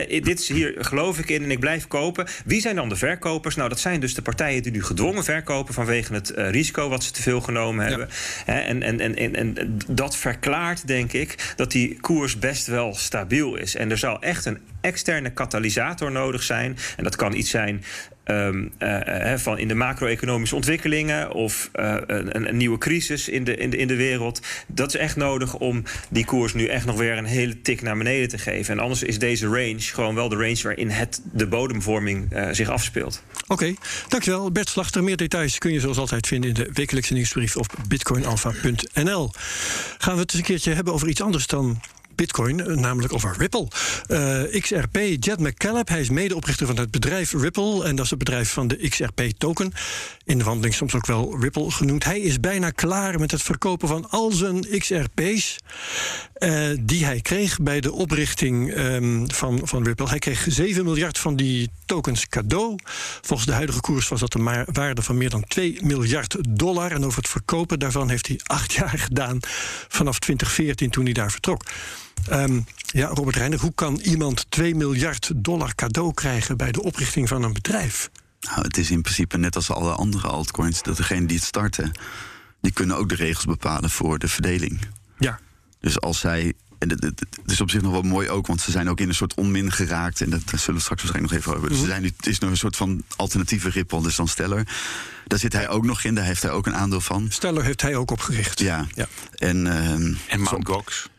dit 0.08 0.40
is 0.40 0.48
hier 0.48 0.76
geloof 0.78 1.20
ik 1.20 1.30
in 1.30 1.44
en 1.44 1.52
ik 1.52 1.60
blijf 1.60 1.88
kopen. 1.88 2.28
Wie 2.46 2.62
zijn 2.62 2.76
dan 2.76 2.90
de 2.90 2.96
verkopers? 2.96 3.56
Nou, 3.56 3.70
dat 3.70 3.80
zijn 3.80 4.00
dus 4.00 4.14
de 4.14 4.22
partijen 4.22 4.64
die 4.64 4.72
nu 4.72 4.84
gedwongen 4.84 5.24
verkopen 5.24 5.74
vanwege 5.74 6.14
het 6.14 6.30
eh, 6.30 6.50
risico 6.50 6.90
wat 6.90 7.04
ze 7.04 7.12
te 7.12 7.22
veel 7.22 7.42
genomen 7.42 7.86
hebben. 7.86 8.10
Hè, 8.46 8.51
en, 8.60 8.84
en, 8.84 9.00
en, 9.00 9.16
en, 9.16 9.36
en 9.36 9.78
dat 9.88 10.18
verklaart, 10.18 10.88
denk 10.88 11.14
ik, 11.14 11.54
dat 11.56 11.72
die 11.72 12.00
koers 12.02 12.40
best 12.40 12.68
wel 12.68 12.96
stabiel 12.96 13.56
is. 13.56 13.76
En 13.76 13.92
er 13.92 13.98
zou 13.98 14.18
echt 14.20 14.46
een 14.46 14.60
externe 14.82 15.30
katalysator 15.30 16.12
nodig 16.12 16.44
zijn. 16.44 16.78
En 16.98 17.04
dat 17.04 17.16
kan 17.16 17.34
iets 17.34 17.50
zijn. 17.50 17.84
Ehm, 18.24 18.68
eh, 18.78 19.32
eh, 19.34 19.40
van 19.40 19.58
in 19.58 19.68
de 19.68 19.76
macro-economische 19.76 20.56
ontwikkelingen 20.56 21.32
of 21.32 21.70
eh, 21.72 21.96
een, 22.06 22.48
een 22.48 22.58
nieuwe 22.58 22.78
crisis 22.78 23.30
in 23.30 23.44
de, 23.44 23.56
in, 23.56 23.70
de, 23.70 23.78
in 23.78 23.88
de 23.88 23.96
wereld. 23.96 24.42
Dat 24.68 24.88
is 24.94 25.00
echt 25.00 25.16
nodig 25.16 25.56
om 25.56 25.84
die 26.10 26.26
koers 26.26 26.54
nu 26.54 26.66
echt 26.66 26.86
nog 26.86 26.98
weer 26.98 27.18
een 27.18 27.26
hele 27.26 27.62
tik 27.62 27.82
naar 27.82 27.98
beneden 27.98 28.30
te 28.30 28.38
geven. 28.38 28.74
En 28.74 28.80
anders 28.80 29.04
is 29.04 29.20
deze 29.20 29.46
range 29.46 29.80
gewoon 29.80 30.16
wel 30.16 30.30
de 30.30 30.36
range 30.36 30.62
waarin 30.64 30.90
het, 30.90 31.22
de 31.34 31.48
bodemvorming 31.48 32.30
zich 32.52 32.70
afspeelt. 32.70 33.24
Oké, 33.48 33.74
dankjewel 34.08 34.52
Bert 34.52 34.70
Slachter. 34.70 35.04
Meer 35.04 35.18
details 35.18 35.58
kun 35.58 35.74
je 35.74 35.80
zoals 35.80 35.98
altijd 35.98 36.28
vinden 36.28 36.50
in 36.50 36.56
de 36.56 36.70
wekelijkse 36.74 37.14
nieuwsbrief 37.14 37.58
op 37.58 37.76
bitcoinalpha.nl. 37.88 39.32
Gaan 39.98 40.14
we 40.14 40.22
het 40.22 40.32
eens 40.32 40.40
een 40.40 40.48
keertje 40.48 40.74
hebben 40.74 40.94
over 40.94 41.08
iets 41.08 41.22
anders 41.22 41.48
dan 41.48 41.82
Bitcoin, 42.22 42.68
eh, 42.68 42.76
namelijk 42.76 43.14
over 43.14 43.36
Ripple. 43.38 43.68
Eh, 44.08 44.62
XRP, 44.62 44.98
Jed 45.20 45.40
McCaleb, 45.40 45.88
hij 45.88 46.00
is 46.00 46.10
medeoprichter 46.10 46.68
van 46.68 46.78
het 46.78 46.92
bedrijf 46.92 47.34
Ripple. 47.34 47.84
En 47.84 47.96
dat 47.96 48.04
is 48.06 48.10
het 48.10 48.20
bedrijf 48.20 48.52
van 48.52 48.68
de 48.68 48.88
XRP-token. 48.90 49.74
In 50.26 50.38
de 50.38 50.44
wandeling 50.44 50.74
soms 50.74 50.96
ook 50.96 51.06
wel 51.06 51.40
Ripple 51.40 51.72
genoemd. 51.72 52.04
Hij 52.04 52.20
is 52.20 52.40
bijna 52.40 52.70
klaar 52.70 53.20
met 53.20 53.32
het 53.32 53.42
verkopen 53.42 53.88
van 53.88 54.10
al 54.10 54.32
zijn 54.32 54.66
XRP's. 54.78 55.58
eh, 56.34 56.70
die 56.80 57.06
hij 57.06 57.22
kreeg 57.22 57.60
bij 57.62 57.82
de 57.82 57.92
oprichting 57.92 58.74
ehm, 58.74 59.26
van, 59.28 59.62
van 59.64 59.84
Ripple. 59.84 60.10
Hij 60.10 60.20
kreeg 60.20 60.46
7 60.50 60.84
miljard 60.84 61.18
van 61.18 61.36
die 61.36 61.70
tokens 61.86 62.28
cadeau. 62.28 62.76
Volgens 63.22 63.48
de 63.48 63.54
huidige 63.56 63.82
koers 63.82 64.08
was 64.08 64.20
dat 64.20 64.34
een 64.34 64.66
waarde 64.74 65.02
van 65.02 65.18
meer 65.18 65.30
dan 65.30 65.44
2 65.44 65.78
miljard 65.82 66.38
dollar. 66.50 66.92
En 66.92 67.06
over 67.06 67.18
het 67.18 67.30
verkopen 67.30 67.80
daarvan 67.80 68.10
heeft 68.10 68.28
hij 68.28 68.40
acht 68.44 68.74
jaar 68.74 69.00
gedaan. 69.00 69.40
Vanaf 69.88 70.20
2014 70.20 70.90
toen 70.90 71.04
hij 71.04 71.14
daar 71.14 71.32
vertrok. 71.32 71.64
Ehm, 72.28 72.60
ja, 72.86 73.08
Robert 73.08 73.36
Reiner, 73.36 73.60
hoe 73.60 73.74
kan 73.76 73.96
iemand 73.96 74.46
2 74.50 74.76
miljard 74.76 75.32
dollar 75.36 75.76
cadeau 75.76 76.14
krijgen 76.14 76.58
bij 76.58 76.72
de 76.72 76.84
oprichting 76.84 77.28
van 77.28 77.44
een 77.44 77.54
bedrijf? 77.54 78.10
Nou, 78.42 78.62
het 78.62 78.78
is 78.78 78.92
in 78.92 79.02
principe 79.02 79.38
net 79.38 79.56
als 79.56 79.72
alle 79.72 79.94
andere 79.94 80.28
altcoins... 80.28 80.82
dat 80.82 80.98
degenen 80.98 81.28
die 81.28 81.38
het 81.38 81.46
starten, 81.46 81.92
die 82.62 82.72
kunnen 82.72 82.98
ook 82.98 83.10
de 83.10 83.16
regels 83.16 83.46
bepalen 83.46 83.90
voor 83.90 84.20
de 84.20 84.28
verdeling. 84.28 84.80
Ja. 85.20 85.40
Dus 85.80 86.02
als 86.02 86.20
zij. 86.20 86.54
En 86.80 86.90
het, 86.90 87.26
is 87.46 87.62
op 87.62 87.70
zich 87.70 87.82
nog 87.82 87.92
wel 87.92 88.02
mooi 88.02 88.30
ook, 88.30 88.48
want 88.48 88.62
ze 88.62 88.72
zijn 88.72 88.90
ook 88.90 89.00
in 89.00 89.08
een 89.08 89.16
soort 89.16 89.34
onmin 89.34 89.72
geraakt. 89.72 90.22
En 90.22 90.30
dat 90.30 90.42
zullen 90.46 90.76
we 90.76 90.82
straks 90.82 91.02
waarschijnlijk 91.02 91.34
nog 91.34 91.42
even 91.42 91.56
over. 91.56 91.70
Dus 91.70 91.80
ze 91.80 91.86
zijn 91.86 92.02
nu, 92.02 92.12
het 92.18 92.28
is 92.28 92.40
nog 92.40 92.50
een 92.50 92.58
soort 92.58 92.76
van 92.76 93.04
alternatieve 93.16 93.70
Ripple, 93.70 94.02
dus 94.02 94.16
dan 94.16 94.28
Stellar. 94.28 94.64
Daar 95.28 95.40
zit 95.40 95.54
hij 95.54 95.70
ook 95.70 95.86
nog 95.86 96.04
in, 96.04 96.16
daar 96.16 96.26
heeft 96.26 96.42
hij 96.42 96.52
ook 96.52 96.66
een 96.66 96.76
aandeel 96.76 97.02
van. 97.02 97.26
Stellar 97.30 97.64
heeft 97.64 97.82
hij 97.82 97.96
ook 97.96 98.12
opgericht. 98.12 98.60
Ja. 98.60 98.88
Ja. 98.94 99.08
En, 99.36 99.68
ehm, 99.68 100.14
En 100.28 100.42
Mount 100.42 100.68
Gox. 100.68 101.10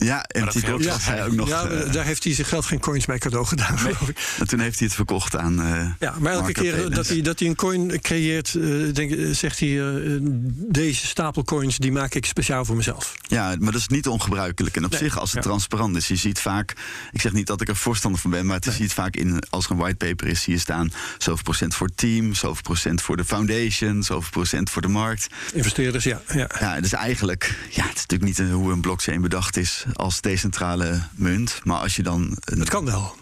Ja, 0.00 0.22
en 0.22 0.44
dat 0.44 0.52
die 0.52 0.66
had 0.66 0.82
dus 0.82 1.04
hij 1.06 1.24
ook 1.26 1.32
nog. 1.32 1.48
ja, 1.48 1.66
eh, 1.68 1.92
daar 1.92 2.04
heeft 2.04 2.24
hij 2.24 2.32
zichzelf 2.34 2.66
geen 2.66 2.80
coins 2.80 3.04
bij 3.06 3.18
cadeau 3.18 3.46
gedaan, 3.46 3.78
geloof 3.78 4.08
ik. 4.08 4.18
en 4.40 4.46
toen 4.46 4.60
heeft 4.60 4.78
hij 4.78 4.86
het 4.86 4.96
verkocht 4.96 5.36
aan. 5.36 5.62
eh, 5.62 5.90
Ja, 5.98 6.14
maar 6.18 6.32
elke 6.32 6.52
keer 6.52 6.90
dat 6.90 7.08
hij, 7.08 7.20
dat 7.22 7.38
hij 7.38 7.48
een 7.48 7.54
coin 7.56 8.00
creëert, 8.00 8.54
eh, 8.54 8.62
denk, 8.94 9.34
zegt 9.36 9.58
hij: 9.60 9.80
eh, 9.94 10.16
deze 10.52 11.06
stapel 11.06 11.44
coins 11.44 11.76
die 11.78 11.92
maak 11.92 12.14
ik 12.14 12.26
speciaal 12.26 12.64
voor 12.64 12.76
mezelf. 12.76 13.14
Ja, 13.22 13.56
maar 13.58 13.72
dat 13.72 13.80
is 13.80 13.88
niet 13.88 14.06
ongebruikelijk. 14.08 14.76
En 14.76 14.84
op 14.84 14.90
Nee, 14.90 15.00
zich, 15.00 15.18
als 15.18 15.32
het 15.32 15.42
ja. 15.44 15.48
transparant 15.50 15.96
is, 15.96 16.08
je 16.08 16.16
ziet 16.16 16.40
vaak. 16.40 16.74
Ik 17.12 17.20
zeg 17.20 17.32
niet 17.32 17.46
dat 17.46 17.60
ik 17.60 17.68
er 17.68 17.76
voorstander 17.76 18.20
van 18.20 18.30
ben, 18.30 18.46
maar 18.46 18.56
het 18.56 18.66
is 18.66 18.76
ziet 18.76 18.92
vaak 18.92 19.16
in. 19.16 19.42
Als 19.50 19.64
er 19.64 19.70
een 19.70 19.76
whitepaper 19.76 20.26
is, 20.26 20.42
zie 20.42 20.52
je 20.52 20.58
staan. 20.60 20.92
zoveel 21.18 21.42
procent 21.42 21.74
voor 21.74 21.86
het 21.86 21.96
team, 21.96 22.34
zoveel 22.34 22.62
procent 22.62 23.02
voor 23.02 23.16
de 23.16 23.24
foundation, 23.24 24.02
zoveel 24.02 24.30
procent 24.30 24.70
voor 24.70 24.82
de 24.82 24.88
markt. 24.88 25.26
Investeerders, 25.52 26.04
ja. 26.04 26.20
ja. 26.34 26.50
Ja, 26.60 26.80
dus 26.80 26.92
eigenlijk. 26.92 27.58
Ja, 27.70 27.82
het 27.86 27.96
is 27.96 28.04
natuurlijk 28.06 28.38
niet 28.38 28.50
hoe 28.50 28.72
een 28.72 28.80
blockchain 28.80 29.20
bedacht 29.20 29.56
is 29.56 29.84
als 29.92 30.20
decentrale 30.20 31.00
munt. 31.14 31.60
Maar 31.64 31.78
als 31.80 31.96
je 31.96 32.02
dan. 32.02 32.36
Een, 32.44 32.58
Het 32.58 32.68
kan 32.68 32.84
wel. 32.84 33.16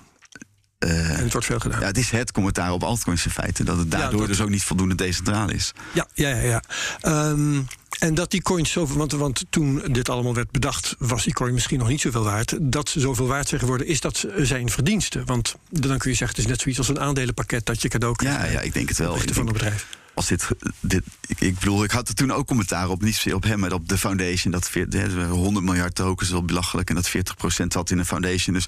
eh, 0.78 1.10
En 1.10 1.22
het 1.22 1.32
wordt 1.32 1.46
veel 1.46 1.58
gedaan. 1.58 1.80
ja, 1.80 1.86
het 1.86 1.98
is 1.98 2.10
het 2.10 2.32
commentaar 2.32 2.72
op 2.72 2.82
altcoins 2.82 3.24
in 3.24 3.30
feite. 3.30 3.64
Dat 3.64 3.78
het 3.78 3.90
daardoor 3.90 4.18
dat- 4.20 4.28
dus 4.28 4.40
ook 4.40 4.48
niet 4.50 4.62
voldoende 4.64 4.94
decentraal 4.94 5.50
is. 5.50 5.72
Ja, 5.92 6.06
ja, 6.14 6.28
ja. 6.28 6.40
ja. 6.40 6.62
Ehm, 7.00 7.60
en 7.98 8.14
dat 8.14 8.30
die 8.30 8.42
coins 8.42 8.70
zoveel. 8.70 8.96
Want, 8.96 9.12
want 9.12 9.44
toen 9.50 9.82
dit 9.90 10.08
allemaal 10.08 10.34
werd 10.34 10.50
bedacht, 10.50 10.94
was 10.98 11.24
die 11.24 11.32
coin 11.32 11.54
misschien 11.54 11.78
nog 11.78 11.88
niet 11.88 12.00
zoveel 12.00 12.22
waard. 12.24 12.56
Dat 12.60 12.88
ze 12.88 13.00
zoveel 13.00 13.26
waard 13.26 13.48
zijn 13.48 13.60
geworden, 13.60 13.86
is 13.86 14.00
dat 14.00 14.24
zijn 14.36 14.70
verdiensten. 14.70 15.24
Want 15.26 15.54
dan 15.70 15.98
kun 15.98 16.10
je 16.10 16.16
zeggen, 16.16 16.36
het 16.36 16.44
is 16.46 16.50
net 16.50 16.60
zoiets 16.60 16.78
als 16.78 16.88
een 16.88 17.00
aandelenpakket 17.00 17.66
dat 17.66 17.82
je 17.82 17.88
cadeau 17.88 18.14
krijgt. 18.16 18.40
Ja, 18.44 18.50
ja, 18.50 18.60
ik 18.60 18.72
denk 18.72 18.88
het 18.88 18.98
wel. 18.98 19.16
Van 19.32 19.46
een 19.46 19.52
bedrijf. 19.52 19.86
Als 20.16 20.26
dit, 20.26 20.48
dit 20.80 21.02
ik, 21.26 21.40
ik 21.40 21.58
bedoel, 21.58 21.84
ik 21.84 21.90
had 21.90 22.08
er 22.08 22.14
toen 22.14 22.30
ook 22.32 22.46
commentaar 22.46 22.88
op, 22.88 23.02
niet 23.02 23.14
zozeer 23.14 23.34
op 23.34 23.42
hem, 23.42 23.58
maar 23.58 23.72
op 23.72 23.88
de 23.88 23.98
foundation. 23.98 24.52
Dat 24.52 24.68
veer- 24.70 24.86
hè, 24.90 25.26
100 25.26 25.64
miljard 25.64 25.94
tokens 25.94 26.28
is 26.28 26.32
wel 26.34 26.44
belachelijk 26.44 26.88
en 26.88 26.94
dat 26.94 27.08
40% 27.08 27.72
zat 27.72 27.90
in 27.90 27.98
een 27.98 28.06
foundation. 28.06 28.54
Dus 28.54 28.66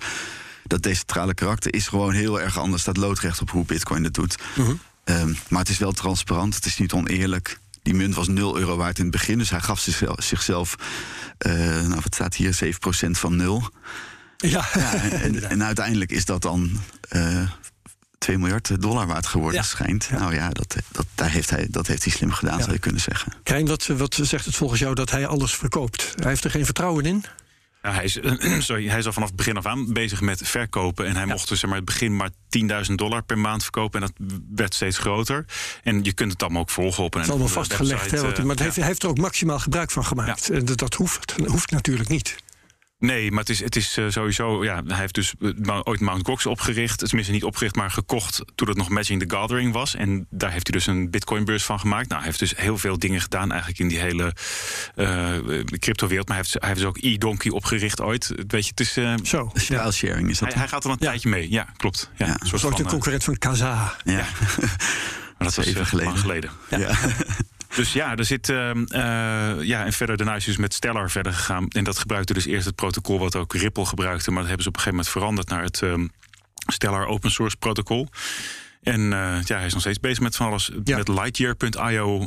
dat 0.64 0.82
decentrale 0.82 1.34
karakter 1.34 1.74
is 1.74 1.86
gewoon 1.86 2.12
heel 2.12 2.40
erg 2.40 2.58
anders. 2.58 2.82
Staat 2.82 2.96
loodrecht 2.96 3.40
op 3.40 3.50
hoe 3.50 3.64
Bitcoin 3.64 4.02
dat 4.02 4.14
doet. 4.14 4.36
Mhm. 4.56 4.72
Ehm, 5.04 5.32
maar 5.48 5.60
het 5.60 5.68
is 5.68 5.78
wel 5.78 5.92
transparant, 5.92 6.54
het 6.54 6.66
is 6.66 6.78
niet 6.78 6.92
oneerlijk. 6.92 7.58
Die 7.82 7.94
munt 7.94 8.14
was 8.14 8.28
0 8.28 8.58
euro 8.58 8.76
waard 8.76 8.98
in 8.98 9.02
het 9.02 9.12
begin, 9.12 9.38
dus 9.38 9.50
hij 9.50 9.60
gaf 9.60 9.80
zichzelf, 9.80 10.22
zichzelf 10.22 10.74
eh, 11.38 11.52
nou 11.56 12.00
wat 12.02 12.14
staat 12.14 12.34
hier, 12.34 12.54
7% 12.54 13.18
van 13.18 13.36
0. 13.36 13.70
Ja, 14.36 14.68
Ja, 14.74 14.94
en, 14.94 15.42
en 15.50 15.64
uiteindelijk 15.64 16.10
is 16.10 16.24
dat 16.24 16.42
dan 16.42 16.80
eh 17.08 17.50
2 18.18 18.38
miljard 18.38 18.80
dollar 18.82 19.06
waard 19.06 19.26
geworden, 19.26 19.60
Ja. 19.60 19.66
schijnt. 19.66 20.10
Nou 20.10 20.34
ja, 20.34 20.48
dat, 20.50 20.76
dat, 20.92 21.06
daar 21.14 21.30
heeft 21.30 21.50
hij, 21.50 21.66
dat 21.70 21.86
heeft 21.86 22.04
hij 22.04 22.12
slim 22.12 22.32
gedaan, 22.32 22.56
Ja. 22.56 22.60
zou 22.62 22.72
je 22.74 22.78
kunnen 22.80 23.00
zeggen. 23.00 23.32
Krijn, 23.42 23.66
wat, 23.66 23.86
wat 23.86 24.18
zegt 24.22 24.44
het 24.44 24.54
volgens 24.56 24.80
jou 24.80 24.94
dat 24.94 25.10
hij 25.10 25.26
alles 25.26 25.54
verkoopt? 25.54 26.12
Hij 26.16 26.28
heeft 26.28 26.44
er 26.44 26.50
geen 26.50 26.64
vertrouwen 26.64 27.04
in? 27.04 27.24
Ja, 27.82 27.92
hij, 27.92 28.04
is, 28.04 28.18
sorry, 28.66 28.88
hij 28.88 28.98
is 28.98 29.06
al 29.06 29.12
vanaf 29.12 29.28
het 29.28 29.36
begin 29.36 29.56
af 29.56 29.66
aan 29.66 29.92
bezig 29.92 30.20
met 30.20 30.40
verkopen. 30.44 31.06
En 31.06 31.16
hij 31.16 31.26
mocht 31.26 31.48
dus 31.48 31.58
zeg 31.60 31.68
maar, 31.70 31.78
het 31.78 31.86
begin 31.88 32.16
maar 32.16 32.30
10.000 32.88 32.94
dollar 32.94 33.22
per 33.22 33.38
maand 33.38 33.62
verkopen. 33.62 34.02
En 34.02 34.10
dat 34.16 34.28
werd 34.54 34.74
steeds 34.74 34.98
groter. 34.98 35.44
En 35.82 36.04
je 36.04 36.12
kunt 36.12 36.32
het 36.32 36.42
allemaal 36.42 36.60
ook 36.62 36.70
volgen 36.70 37.04
op 37.04 37.14
een 37.14 37.20
Het 37.20 37.28
is 37.28 37.34
allemaal 37.34 37.52
vastgelegd. 37.54 37.90
website, 38.00 38.16
Hè, 38.16 38.22
want, 38.22 38.32
eh, 38.38 38.40
maar 38.40 38.50
het 38.50 38.58
ja. 38.58 38.64
heeft, 38.64 38.76
hij 38.76 38.86
heeft 38.86 39.02
er 39.02 39.08
ook 39.08 39.18
maximaal 39.18 39.58
gebruik 39.58 39.90
van 39.90 40.04
gemaakt. 40.04 40.50
En 40.50 40.64
dat, 40.64 40.78
dat 40.78 40.94
hoeft, 40.94 41.34
hoeft 41.46 41.70
natuurlijk 41.70 42.08
niet. 42.08 42.36
Nee, 43.00 43.30
maar 43.30 43.40
het 43.40 43.48
is, 43.48 43.60
het 43.60 43.76
is 43.76 43.96
eh, 43.96 44.04
sowieso. 44.08 44.64
Ja, 44.64 44.82
hij 44.86 44.98
heeft 44.98 45.14
dus 45.14 45.34
eh, 45.40 45.50
Mount- 45.56 45.86
ooit 45.86 46.00
Mount 46.00 46.26
Gox 46.26 46.46
opgericht. 46.46 46.98
Tenminste, 46.98 47.32
niet 47.32 47.44
opgericht, 47.44 47.74
maar 47.76 47.90
gekocht 47.90 48.42
toen 48.54 48.68
het 48.68 48.76
nog 48.76 48.88
Matching 48.88 49.20
the 49.28 49.36
Gathering 49.36 49.72
was. 49.72 49.94
En 49.94 50.26
daar 50.30 50.50
heeft 50.52 50.66
hij 50.66 50.76
dus 50.78 50.86
een 50.86 51.10
Bitcoin-beurs 51.10 51.64
van 51.64 51.80
gemaakt. 51.80 52.08
Nou, 52.08 52.16
hij 52.20 52.26
heeft 52.28 52.38
dus 52.38 52.56
heel 52.56 52.78
veel 52.78 52.98
dingen 52.98 53.20
gedaan 53.20 53.50
eigenlijk 53.50 53.80
in 53.80 53.88
die 53.88 53.98
hele 53.98 54.34
eh 54.94 55.34
crypto-wereld. 55.78 56.28
Maar 56.28 56.36
hij 56.36 56.44
heeft, 56.46 56.52
hij 56.60 56.68
heeft 56.68 56.80
dus 56.80 56.88
ook 56.88 56.98
e-Donkey 57.00 57.50
opgericht 57.50 58.00
ooit. 58.00 58.32
Weet 58.46 58.64
je, 58.64 58.70
het 58.70 58.80
is. 58.80 58.96
eh, 58.96 59.14
Zo. 59.22 59.50
Ja. 59.54 59.90
Sharing 59.90 60.30
is 60.30 60.38
dat. 60.38 60.48
hij, 60.48 60.58
hij 60.58 60.68
gaat 60.68 60.84
al 60.84 60.90
een 60.90 60.96
Ja. 61.00 61.06
tijdje 61.08 61.28
mee. 61.28 61.50
Ja, 61.50 61.66
klopt. 61.76 62.10
Ja, 62.16 62.26
Ja. 62.26 62.36
een 62.40 62.46
soort 62.46 62.60
van, 62.62 62.72
eh, 62.84 62.86
concurrent 62.86 63.24
van 63.24 63.38
Kaza. 63.38 63.96
ja. 64.04 64.14
maar 65.38 65.46
dat 65.46 65.54
was 65.54 65.66
even 65.66 65.86
geleden. 65.86 66.10
lang 66.10 66.20
geleden. 66.20 66.50
Ja. 66.70 66.90
Dus 67.76 67.92
ja, 67.92 68.16
er 68.16 68.24
zit. 68.24 68.48
ehm, 68.48 68.84
eh, 68.84 69.62
ja, 69.62 69.84
en 69.84 69.92
verder 69.92 70.16
daarna 70.16 70.34
is 70.34 70.44
hij 70.44 70.52
dus 70.52 70.62
met 70.62 70.74
Stellar 70.74 71.10
verder 71.10 71.32
gegaan. 71.32 71.68
En 71.68 71.84
dat 71.84 71.98
gebruikte 71.98 72.32
dus 72.32 72.46
eerst 72.46 72.66
het 72.66 72.74
protocol 72.74 73.18
wat 73.18 73.36
ook 73.36 73.54
Ripple 73.54 73.86
gebruikte. 73.86 74.30
Maar 74.30 74.38
dat 74.38 74.46
hebben 74.48 74.62
ze 74.62 74.68
op 74.68 74.76
een 74.76 74.82
gegeven 74.82 74.98
moment 74.98 75.08
veranderd 75.08 75.48
naar 75.48 75.62
het 75.62 75.82
ehm, 75.82 76.06
Stellar 76.66 77.06
Open 77.06 77.30
Source 77.30 77.56
protocol. 77.56 78.08
En 78.82 79.12
eh, 79.12 79.42
ja, 79.42 79.56
hij 79.56 79.66
is 79.66 79.72
nog 79.72 79.80
steeds 79.80 80.00
bezig 80.00 80.20
met 80.20 80.36
van 80.36 80.46
alles. 80.46 80.70
Ja. 80.84 80.96
Met 80.96 81.08
Lightyear.io. 81.08 82.26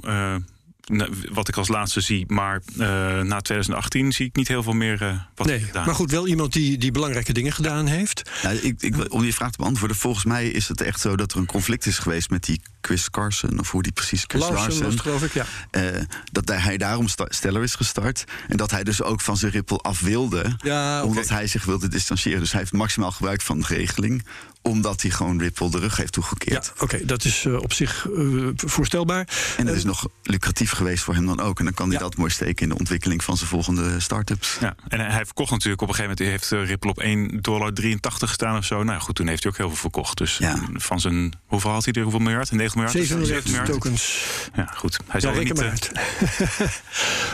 na- 0.91 1.08
wat 1.32 1.47
ik 1.47 1.58
als 1.58 1.67
laatste 1.67 2.01
zie. 2.01 2.23
Maar 2.27 2.62
eh, 2.73 2.77
na 3.21 3.41
2018 3.41 4.12
zie 4.12 4.25
ik 4.25 4.36
niet 4.36 4.47
heel 4.47 4.63
veel 4.63 4.73
meer 4.73 5.01
eh, 5.01 5.13
wat 5.36 5.47
hij 5.47 5.56
Nee, 5.58 5.65
gedaan 5.65 5.86
maar 5.86 5.95
goed, 5.95 6.12
wel 6.12 6.27
iemand 6.27 6.54
die, 6.54 6.77
die 6.77 6.91
belangrijke 6.91 7.34
dingen 7.34 7.51
gedaan 7.51 7.86
heeft. 7.88 8.30
Nou, 8.43 8.56
ik, 8.56 8.82
ik, 8.82 9.13
om 9.13 9.23
je 9.23 9.34
vraag 9.34 9.51
te 9.51 9.58
beantwoorden, 9.58 9.97
volgens 9.97 10.25
mij 10.25 10.47
is 10.47 10.67
het 10.67 10.82
echt 10.82 10.99
zo 10.99 11.15
dat 11.15 11.32
er 11.32 11.38
een 11.38 11.45
conflict 11.45 11.86
is 11.86 11.97
geweest 11.99 12.30
met 12.30 12.43
die 12.43 12.62
Chris 12.82 13.10
Carson, 13.10 13.60
of 13.60 13.71
hoe 13.71 13.82
die 13.84 13.91
precies 13.91 14.23
Chris 14.27 14.41
Larsen 14.41 14.60
Larsen. 14.60 14.84
was 14.84 14.93
het, 14.93 15.01
geloof 15.01 15.23
ik, 15.23 15.34
ja. 15.34 15.45
eh, 15.71 16.01
dat 16.32 16.47
hij 16.49 16.77
daarom 16.77 17.08
Stellar 17.08 17.63
is 17.63 17.75
gestart. 17.75 18.23
En 18.47 18.58
dat 18.58 18.71
hij 18.71 18.84
dus 18.84 19.01
ook 19.04 19.21
van 19.21 19.38
zijn 19.38 19.51
Ripple 19.51 19.77
af 19.77 19.99
wilde. 19.99 20.56
Ja. 20.63 21.04
Omdat 21.04 21.30
hij 21.30 21.47
zich 21.47 21.65
wilde 21.65 21.88
distancieren. 21.88 22.39
Dus 22.41 22.51
hij 22.51 22.60
heeft 22.60 22.73
maximaal 22.73 23.12
gebruik 23.12 23.41
van 23.41 23.60
de 23.60 23.65
regeling. 23.67 24.25
Omdat 24.62 25.02
hij 25.02 25.12
gewoon 25.12 25.39
Ripple 25.39 25.69
de 25.69 25.80
rug 25.80 25.97
heeft 25.97 26.13
toegekeerd. 26.13 26.65
Ja, 26.76 26.84
oké, 26.84 27.06
dat 27.06 27.24
is 27.24 27.45
uh, 27.45 27.56
op 27.56 27.74
zich 27.74 28.08
uh, 28.10 28.50
voorstelbaar. 28.56 29.28
En 29.58 29.65
dat 29.65 29.76
is 29.76 29.84
nog 29.84 30.08
lucratief 30.24 30.71
geweest 30.71 31.04
voor 31.04 31.13
hem 31.13 31.26
dan 31.26 31.39
ook. 31.39 31.60
En 31.60 31.65
dan 31.65 31.74
kan 31.74 31.89
hij 31.89 31.97
ja. 31.97 32.04
dat 32.04 32.17
mooi 32.17 32.32
steken 32.32 32.63
in 32.63 32.69
de 32.69 32.78
ontwikkeling 32.78 33.24
van 33.24 33.38
zijn 33.38 33.50
volgende 33.50 34.00
start-ups. 34.00 34.58
Ja, 34.60 34.76
en 34.88 35.00
hij 35.00 35.26
verkocht 35.26 35.52
natuurlijk 35.52 35.82
op 35.82 35.88
een 35.88 35.95
gegeven 35.95 36.17
moment... 36.17 36.41
heeft 36.41 36.67
Ripple 36.69 36.89
op 36.89 37.04
1,83 37.04 37.41
dollar 37.41 37.71
gestaan 38.10 38.58
of 38.58 38.65
zo. 38.65 38.84
Nou 38.84 39.02
goed, 39.02 39.15
toen 39.15 39.28
heeft 39.28 39.43
hij 39.43 39.52
ook 39.52 39.58
heel 39.58 39.67
veel 39.67 39.78
verkocht. 39.78 40.17
Dus 40.17 40.38
ja. 40.38 40.60
van 40.74 41.00
zijn... 41.00 41.34
Hoeveel 41.45 41.71
had 41.71 41.86
hij 41.86 41.93
er? 41.93 42.02
Hoeveel 42.02 42.19
miljard? 42.19 42.52
9 42.52 42.78
miljard? 42.78 42.97
7 42.97 43.19
miljard, 43.19 43.45
miljard 43.45 43.71
tokens. 43.71 44.26
Ja, 44.56 44.65
goed. 44.65 45.00
Hij 45.08 45.19
zal 45.19 45.34
niet... 45.34 45.56
Maar, 45.56 45.80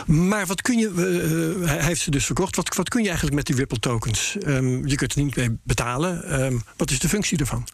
maar 0.28 0.46
wat 0.46 0.62
kun 0.62 0.78
je... 0.78 0.88
Uh, 1.60 1.68
hij 1.68 1.84
heeft 1.84 2.00
ze 2.00 2.10
dus 2.10 2.24
verkocht. 2.24 2.56
Wat, 2.56 2.76
wat 2.76 2.88
kun 2.88 3.00
je 3.00 3.06
eigenlijk 3.06 3.36
met 3.36 3.46
die 3.46 3.56
Ripple 3.56 3.78
tokens? 3.78 4.36
Um, 4.46 4.86
je 4.86 4.94
kunt 4.94 5.14
er 5.14 5.22
niet 5.22 5.36
mee 5.36 5.58
betalen. 5.62 6.40
Um, 6.42 6.62
wat 6.76 6.90
is 6.90 6.98
de 6.98 7.08
functie 7.08 7.17
ervan? 7.22 7.66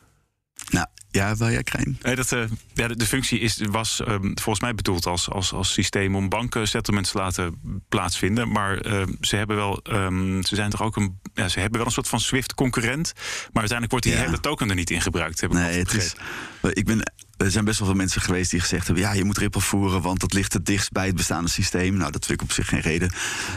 Nou, 0.71 0.87
ja, 1.11 1.37
wil 1.37 1.51
jij 1.51 1.63
Krijn? 1.63 1.99
Nee, 2.03 2.15
dat, 2.15 2.33
uh, 2.33 2.45
ja, 2.75 2.89
de, 2.89 2.97
de, 2.97 3.07
functie 3.07 3.41
is, 3.41 3.61
was 3.71 4.01
um, 4.09 4.23
volgens 4.35 4.61
mij 4.61 4.75
bedoeld 4.75 5.07
als, 5.07 5.31
als, 5.31 5.53
als 5.53 5.73
systeem 5.73 6.17
om 6.17 6.29
banken 6.29 6.69
settlements 6.69 7.11
te 7.11 7.19
laten 7.19 7.61
plaatsvinden. 7.89 8.53
Maar 8.53 8.87
uh, 8.87 9.03
ze 9.21 9.37
hebben 9.37 9.57
wel, 9.57 9.81
um, 9.91 10.43
ze 10.45 10.55
zijn 10.55 10.71
toch 10.71 10.83
ook 10.83 10.97
een, 10.97 11.19
ja, 11.35 11.49
ze 11.49 11.61
hebben 11.61 11.79
wel 11.79 11.87
een 11.87 11.93
soort 11.93 12.09
van 12.09 12.21
Swift 12.21 12.55
concurrent. 12.55 13.13
Maar 13.15 13.63
uiteindelijk 13.69 13.91
wordt 13.91 14.05
die 14.07 14.15
ja. 14.15 14.21
hele 14.21 14.41
token 14.41 14.69
er 14.69 14.75
niet 14.75 14.91
in 14.91 15.01
gebruikt. 15.01 15.41
Heb 15.41 15.51
ik 15.51 15.57
nee, 15.57 15.79
het 15.79 15.95
is, 15.95 16.15
ik 16.73 16.85
ben, 16.85 17.13
er 17.37 17.51
zijn 17.51 17.65
best 17.65 17.79
wel 17.79 17.89
veel 17.89 17.97
mensen 17.97 18.21
geweest 18.21 18.51
die 18.51 18.61
gezegd 18.61 18.87
hebben: 18.87 19.05
ja, 19.05 19.13
je 19.13 19.25
moet 19.25 19.39
Ripple 19.39 19.61
voeren, 19.61 20.03
want 20.03 20.21
dat 20.21 20.33
ligt 20.33 20.53
het 20.53 20.67
dichtst 20.67 20.93
bij 20.93 21.07
het 21.07 21.17
bestaande 21.17 21.51
systeem. 21.51 21.97
Nou, 21.97 22.11
dat 22.11 22.27
vind 22.27 22.41
ik 22.41 22.47
op 22.47 22.53
zich 22.53 22.69
geen 22.69 22.81
reden. 22.81 23.13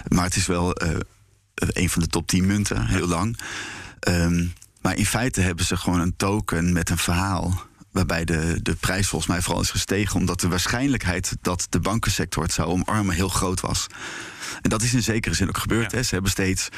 Maar 0.07 0.25
het 0.25 0.35
is 0.35 0.47
wel 0.47 0.83
uh, 0.83 0.97
een 1.55 1.89
van 1.89 2.01
de 2.01 2.07
top 2.07 2.27
10 2.27 2.45
munten, 2.45 2.87
heel 2.87 3.07
lang. 3.07 3.39
Um, 4.07 4.53
maar 4.87 4.97
in 4.97 5.05
feite 5.05 5.41
hebben 5.41 5.65
ze 5.65 5.77
gewoon 5.77 5.99
een 5.99 6.15
token 6.15 6.73
met 6.73 6.89
een 6.89 6.97
verhaal. 6.97 7.61
Waarbij 7.91 8.25
de, 8.25 8.59
de 8.61 8.75
prijs 8.75 9.07
volgens 9.07 9.31
mij 9.31 9.41
vooral 9.41 9.61
is 9.61 9.69
gestegen. 9.69 10.15
Omdat 10.15 10.39
de 10.39 10.47
waarschijnlijkheid 10.47 11.37
dat 11.41 11.67
de 11.69 11.79
bankensector 11.79 12.43
het 12.43 12.51
zou 12.51 12.67
omarmen 12.67 13.15
heel 13.15 13.29
groot 13.29 13.59
was. 13.59 13.87
En 14.61 14.69
dat 14.69 14.81
is 14.81 14.93
in 14.93 15.03
zekere 15.03 15.35
zin 15.35 15.47
ook 15.47 15.57
gebeurd. 15.57 15.91
Ja. 15.91 15.97
Hè. 15.97 16.03
Ze 16.03 16.13
hebben 16.13 16.31
steeds 16.31 16.69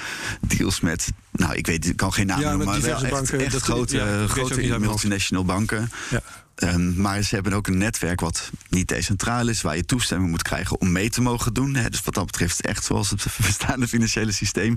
deals 0.42 0.80
met, 0.80 1.12
nou 1.32 1.56
ik 1.56 1.68
weet, 1.68 1.86
ik 1.86 1.98
kan 1.98 2.14
geen 2.14 2.28
naam 2.28 2.40
ja, 2.40 2.50
noemen, 2.50 2.68
maar 2.68 2.82
wel 2.82 3.04
echt, 3.04 3.10
banken, 3.10 3.40
echt 3.40 3.52
dat, 3.52 3.62
grote, 3.62 3.96
ja, 3.96 4.28
grote 4.28 4.80
multinational 4.80 5.46
banken. 5.46 5.92
Ja. 6.10 6.22
Um, 6.64 6.94
maar 7.02 7.22
ze 7.22 7.36
hebben 7.36 7.54
ook 7.54 7.68
een 7.68 7.78
netwerk 7.78 8.20
wat 8.20 8.50
niet 8.70 8.88
decentraal 8.88 9.48
is, 9.48 9.62
waar 9.62 9.76
je 9.76 9.86
toestemming 9.86 10.30
moet 10.30 10.42
krijgen 10.42 10.82
om 10.82 10.92
mee 10.92 11.10
te 11.10 11.22
mogen 11.22 11.54
doen. 11.54 11.76
Hè. 11.76 11.90
Dus 11.90 12.02
wat 12.04 12.14
dat 12.14 12.26
betreft 12.26 12.62
echt 12.62 12.84
zoals 12.86 13.10
het 13.10 13.26
bestaande 13.46 13.88
financiële 13.88 14.32
systeem. 14.32 14.76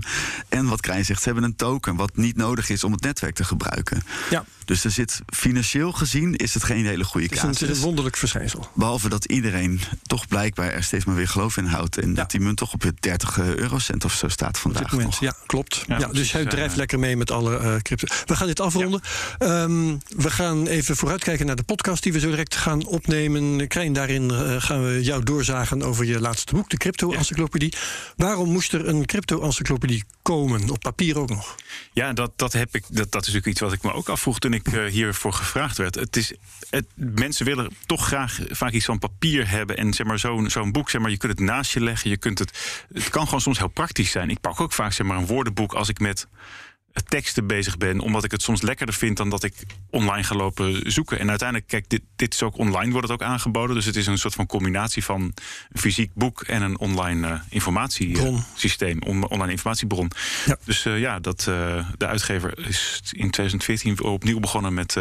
En 0.49 0.65
wat 0.65 0.81
Krijn 0.81 1.05
zegt, 1.05 1.21
ze 1.21 1.25
hebben 1.29 1.43
een 1.43 1.55
token 1.55 1.95
wat 1.95 2.15
niet 2.15 2.35
nodig 2.35 2.69
is 2.69 2.83
om 2.83 2.91
het 2.91 3.01
netwerk 3.01 3.35
te 3.35 3.43
gebruiken. 3.43 4.03
Ja. 4.29 4.45
Dus 4.65 4.83
er 4.83 4.91
zit 4.91 5.21
financieel 5.25 5.91
gezien 5.91 6.35
is 6.35 6.53
het 6.53 6.63
geen 6.63 6.85
hele 6.85 7.03
goede 7.03 7.27
casus. 7.27 7.59
Het 7.59 7.69
is 7.69 7.77
een 7.77 7.83
wonderlijk 7.83 8.17
verschijnsel. 8.17 8.69
Behalve 8.73 9.09
dat 9.09 9.25
iedereen 9.25 9.81
toch 10.03 10.27
blijkbaar 10.27 10.71
er 10.71 10.83
steeds 10.83 11.05
maar 11.05 11.15
weer 11.15 11.27
geloof 11.27 11.57
in 11.57 11.65
houdt. 11.65 11.97
En 11.97 12.09
ja. 12.09 12.15
dat 12.15 12.31
die 12.31 12.39
munt 12.39 12.57
toch 12.57 12.73
op 12.73 12.82
30 12.99 13.39
eurocent 13.39 14.05
of 14.05 14.13
zo 14.13 14.27
staat 14.27 14.59
vandaag. 14.59 14.91
Moment, 14.91 15.17
ja, 15.19 15.33
klopt. 15.45 15.83
Ja, 15.87 15.97
ja 15.99 16.07
dus 16.07 16.31
hij 16.31 16.45
drijft 16.45 16.75
lekker 16.75 16.99
mee 16.99 17.17
met 17.17 17.31
alle 17.31 17.59
uh, 17.59 17.75
crypto. 17.75 18.07
We 18.25 18.35
gaan 18.35 18.47
dit 18.47 18.59
afronden. 18.59 19.01
Ja. 19.39 19.63
Um, 19.63 20.01
we 20.07 20.31
gaan 20.31 20.67
even 20.67 20.95
vooruitkijken 20.95 21.45
naar 21.45 21.55
de 21.55 21.63
podcast 21.63 22.03
die 22.03 22.13
we 22.13 22.19
zo 22.19 22.29
direct 22.29 22.55
gaan 22.55 22.85
opnemen. 22.85 23.67
Krijn, 23.67 23.93
daarin 23.93 24.31
uh, 24.31 24.61
gaan 24.61 24.83
we 24.83 25.03
jou 25.03 25.23
doorzagen 25.23 25.83
over 25.83 26.05
je 26.05 26.19
laatste 26.19 26.53
boek, 26.55 26.69
de 26.69 26.77
Crypto-encyclopedie. 26.77 27.73
Waarom 28.15 28.49
moest 28.49 28.73
er 28.73 28.87
een 28.87 29.05
crypto-encyclopedie 29.05 30.03
komen? 30.21 30.69
Op 30.69 30.79
papier 30.79 31.19
ook 31.19 31.29
nog. 31.29 31.55
Ja, 31.93 32.13
dat, 32.13 32.31
dat, 32.35 32.53
heb 32.53 32.75
ik, 32.75 32.83
dat, 32.87 33.11
dat 33.11 33.21
is 33.21 33.33
natuurlijk 33.33 33.47
iets 33.47 33.59
wat 33.59 33.73
ik 33.73 33.83
me 33.83 33.93
ook 33.93 34.09
afvroeg 34.09 34.39
toen 34.39 34.53
ik 34.53 34.71
uh, 34.71 34.85
hiervoor 34.85 35.33
gevraagd 35.33 35.77
werd. 35.77 35.95
Het 35.95 36.15
is, 36.15 36.33
het, 36.69 36.85
mensen 36.95 37.45
willen 37.45 37.71
toch 37.85 38.07
graag 38.07 38.39
vaak 38.49 38.71
iets 38.71 38.85
van 38.85 38.99
papier 38.99 39.49
hebben. 39.49 39.77
En 39.77 39.93
zeg 39.93 40.07
maar, 40.07 40.19
zo'n 40.19 40.49
zo'n 40.49 40.71
boek, 40.71 40.89
zeg 40.89 41.01
maar, 41.01 41.11
je 41.11 41.17
kunt 41.17 41.31
het 41.31 41.47
naast 41.47 41.73
je 41.73 41.81
leggen. 41.81 42.09
Je 42.09 42.17
kunt 42.17 42.39
het, 42.39 42.72
het 42.93 43.09
kan 43.09 43.25
gewoon 43.25 43.41
soms 43.41 43.57
heel 43.57 43.67
praktisch 43.67 44.11
zijn. 44.11 44.29
Ik 44.29 44.41
pak 44.41 44.61
ook 44.61 44.73
vaak 44.73 44.93
zeg 44.93 45.07
maar, 45.07 45.17
een 45.17 45.25
woordenboek 45.25 45.73
als 45.73 45.89
ik 45.89 45.99
met 45.99 46.27
teksten 47.07 47.47
bezig 47.47 47.77
ben, 47.77 47.99
omdat 47.99 48.23
ik 48.23 48.31
het 48.31 48.41
soms 48.41 48.61
lekkerder 48.61 48.95
vind 48.95 49.17
dan 49.17 49.29
dat 49.29 49.43
ik 49.43 49.53
online 49.89 50.23
ga 50.23 50.35
lopen 50.35 50.91
zoeken. 50.91 51.19
En 51.19 51.29
uiteindelijk, 51.29 51.69
kijk, 51.69 51.89
dit, 51.89 52.01
dit 52.15 52.33
is 52.33 52.43
ook 52.43 52.57
online, 52.57 52.91
wordt 52.91 53.07
het 53.07 53.21
ook 53.21 53.27
aangeboden. 53.27 53.75
Dus 53.75 53.85
het 53.85 53.95
is 53.95 54.07
een 54.07 54.17
soort 54.17 54.33
van 54.33 54.45
combinatie 54.45 55.03
van 55.03 55.21
een 55.21 55.79
fysiek 55.79 56.13
boek 56.13 56.41
en 56.41 56.61
een 56.61 56.79
online 56.79 57.27
uh, 57.27 57.39
informatiesysteem, 57.49 59.01
uh, 59.07 59.23
online 59.27 59.51
informatiebron. 59.51 60.11
Ja. 60.45 60.57
Dus 60.65 60.85
uh, 60.85 60.99
ja, 60.99 61.19
dat, 61.19 61.41
de 61.97 62.07
uitgever 62.07 62.67
is 62.67 63.01
in 63.11 63.31
2014 63.31 64.03
opnieuw 64.03 64.39
begonnen 64.39 64.73
met 64.73 64.97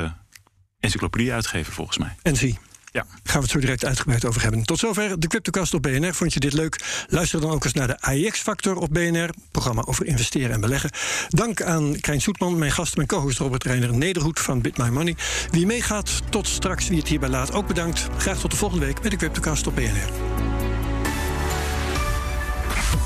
encyclopedie 0.81 1.33
uitgeven, 1.33 1.73
volgens 1.73 1.99
mij. 1.99 2.17
En 2.23 2.37
zie. 2.37 2.59
Ja. 2.93 3.05
Gaan 3.09 3.37
we 3.37 3.41
het 3.41 3.51
zo 3.51 3.59
direct 3.59 3.85
uitgebreid 3.85 4.25
over 4.25 4.43
hebben. 4.43 4.63
Tot 4.63 4.79
zover 4.79 5.21
de 5.21 5.27
Cryptocast 5.27 5.75
op 5.75 5.83
BNR. 5.83 6.15
Vond 6.15 6.35
je 6.35 6.41
dit 6.41 6.53
leuk? 6.53 7.05
Luister 7.09 7.41
dan 7.41 7.51
ook 7.51 7.65
eens 7.65 7.73
naar 7.73 7.87
de 7.87 8.01
AIX-factor 8.01 8.77
op 8.77 8.89
BNR. 8.93 9.31
Programma 9.51 9.83
over 9.85 10.07
investeren 10.07 10.51
en 10.51 10.61
beleggen. 10.61 10.91
Dank 11.29 11.63
aan 11.63 12.01
Krijn 12.01 12.21
Soetman, 12.21 12.59
mijn 12.59 12.71
gast, 12.71 12.97
mijn 12.97 13.09
co-host 13.09 13.39
Robert 13.39 13.65
Reiner 13.65 13.95
Nederhoed 13.95 14.41
van 14.41 14.61
Bit 14.61 14.77
My 14.77 14.89
Money. 14.89 15.17
Wie 15.51 15.67
meegaat, 15.67 16.23
tot 16.31 16.49
straks. 16.49 16.89
Wie 16.89 16.99
het 16.99 17.09
hierbij 17.09 17.29
laat, 17.29 17.53
ook 17.53 17.67
bedankt. 17.67 18.09
Graag 18.17 18.39
tot 18.39 18.51
de 18.51 18.57
volgende 18.57 18.87
week 18.87 19.03
met 19.03 19.11
de 19.11 19.17
Cryptocast 19.17 19.67
op 19.67 19.75
BNR. 19.75 20.11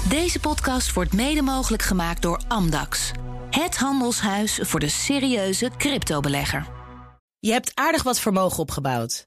Deze 0.08 0.40
podcast 0.40 0.92
wordt 0.92 1.12
mede 1.12 1.42
mogelijk 1.42 1.82
gemaakt 1.82 2.22
door 2.22 2.40
Amdax. 2.48 3.10
Het 3.50 3.76
handelshuis 3.76 4.60
voor 4.62 4.80
de 4.80 4.88
serieuze 4.88 5.70
cryptobelegger. 5.78 6.66
Je 7.38 7.52
hebt 7.52 7.72
aardig 7.74 8.02
wat 8.02 8.20
vermogen 8.20 8.58
opgebouwd. 8.58 9.26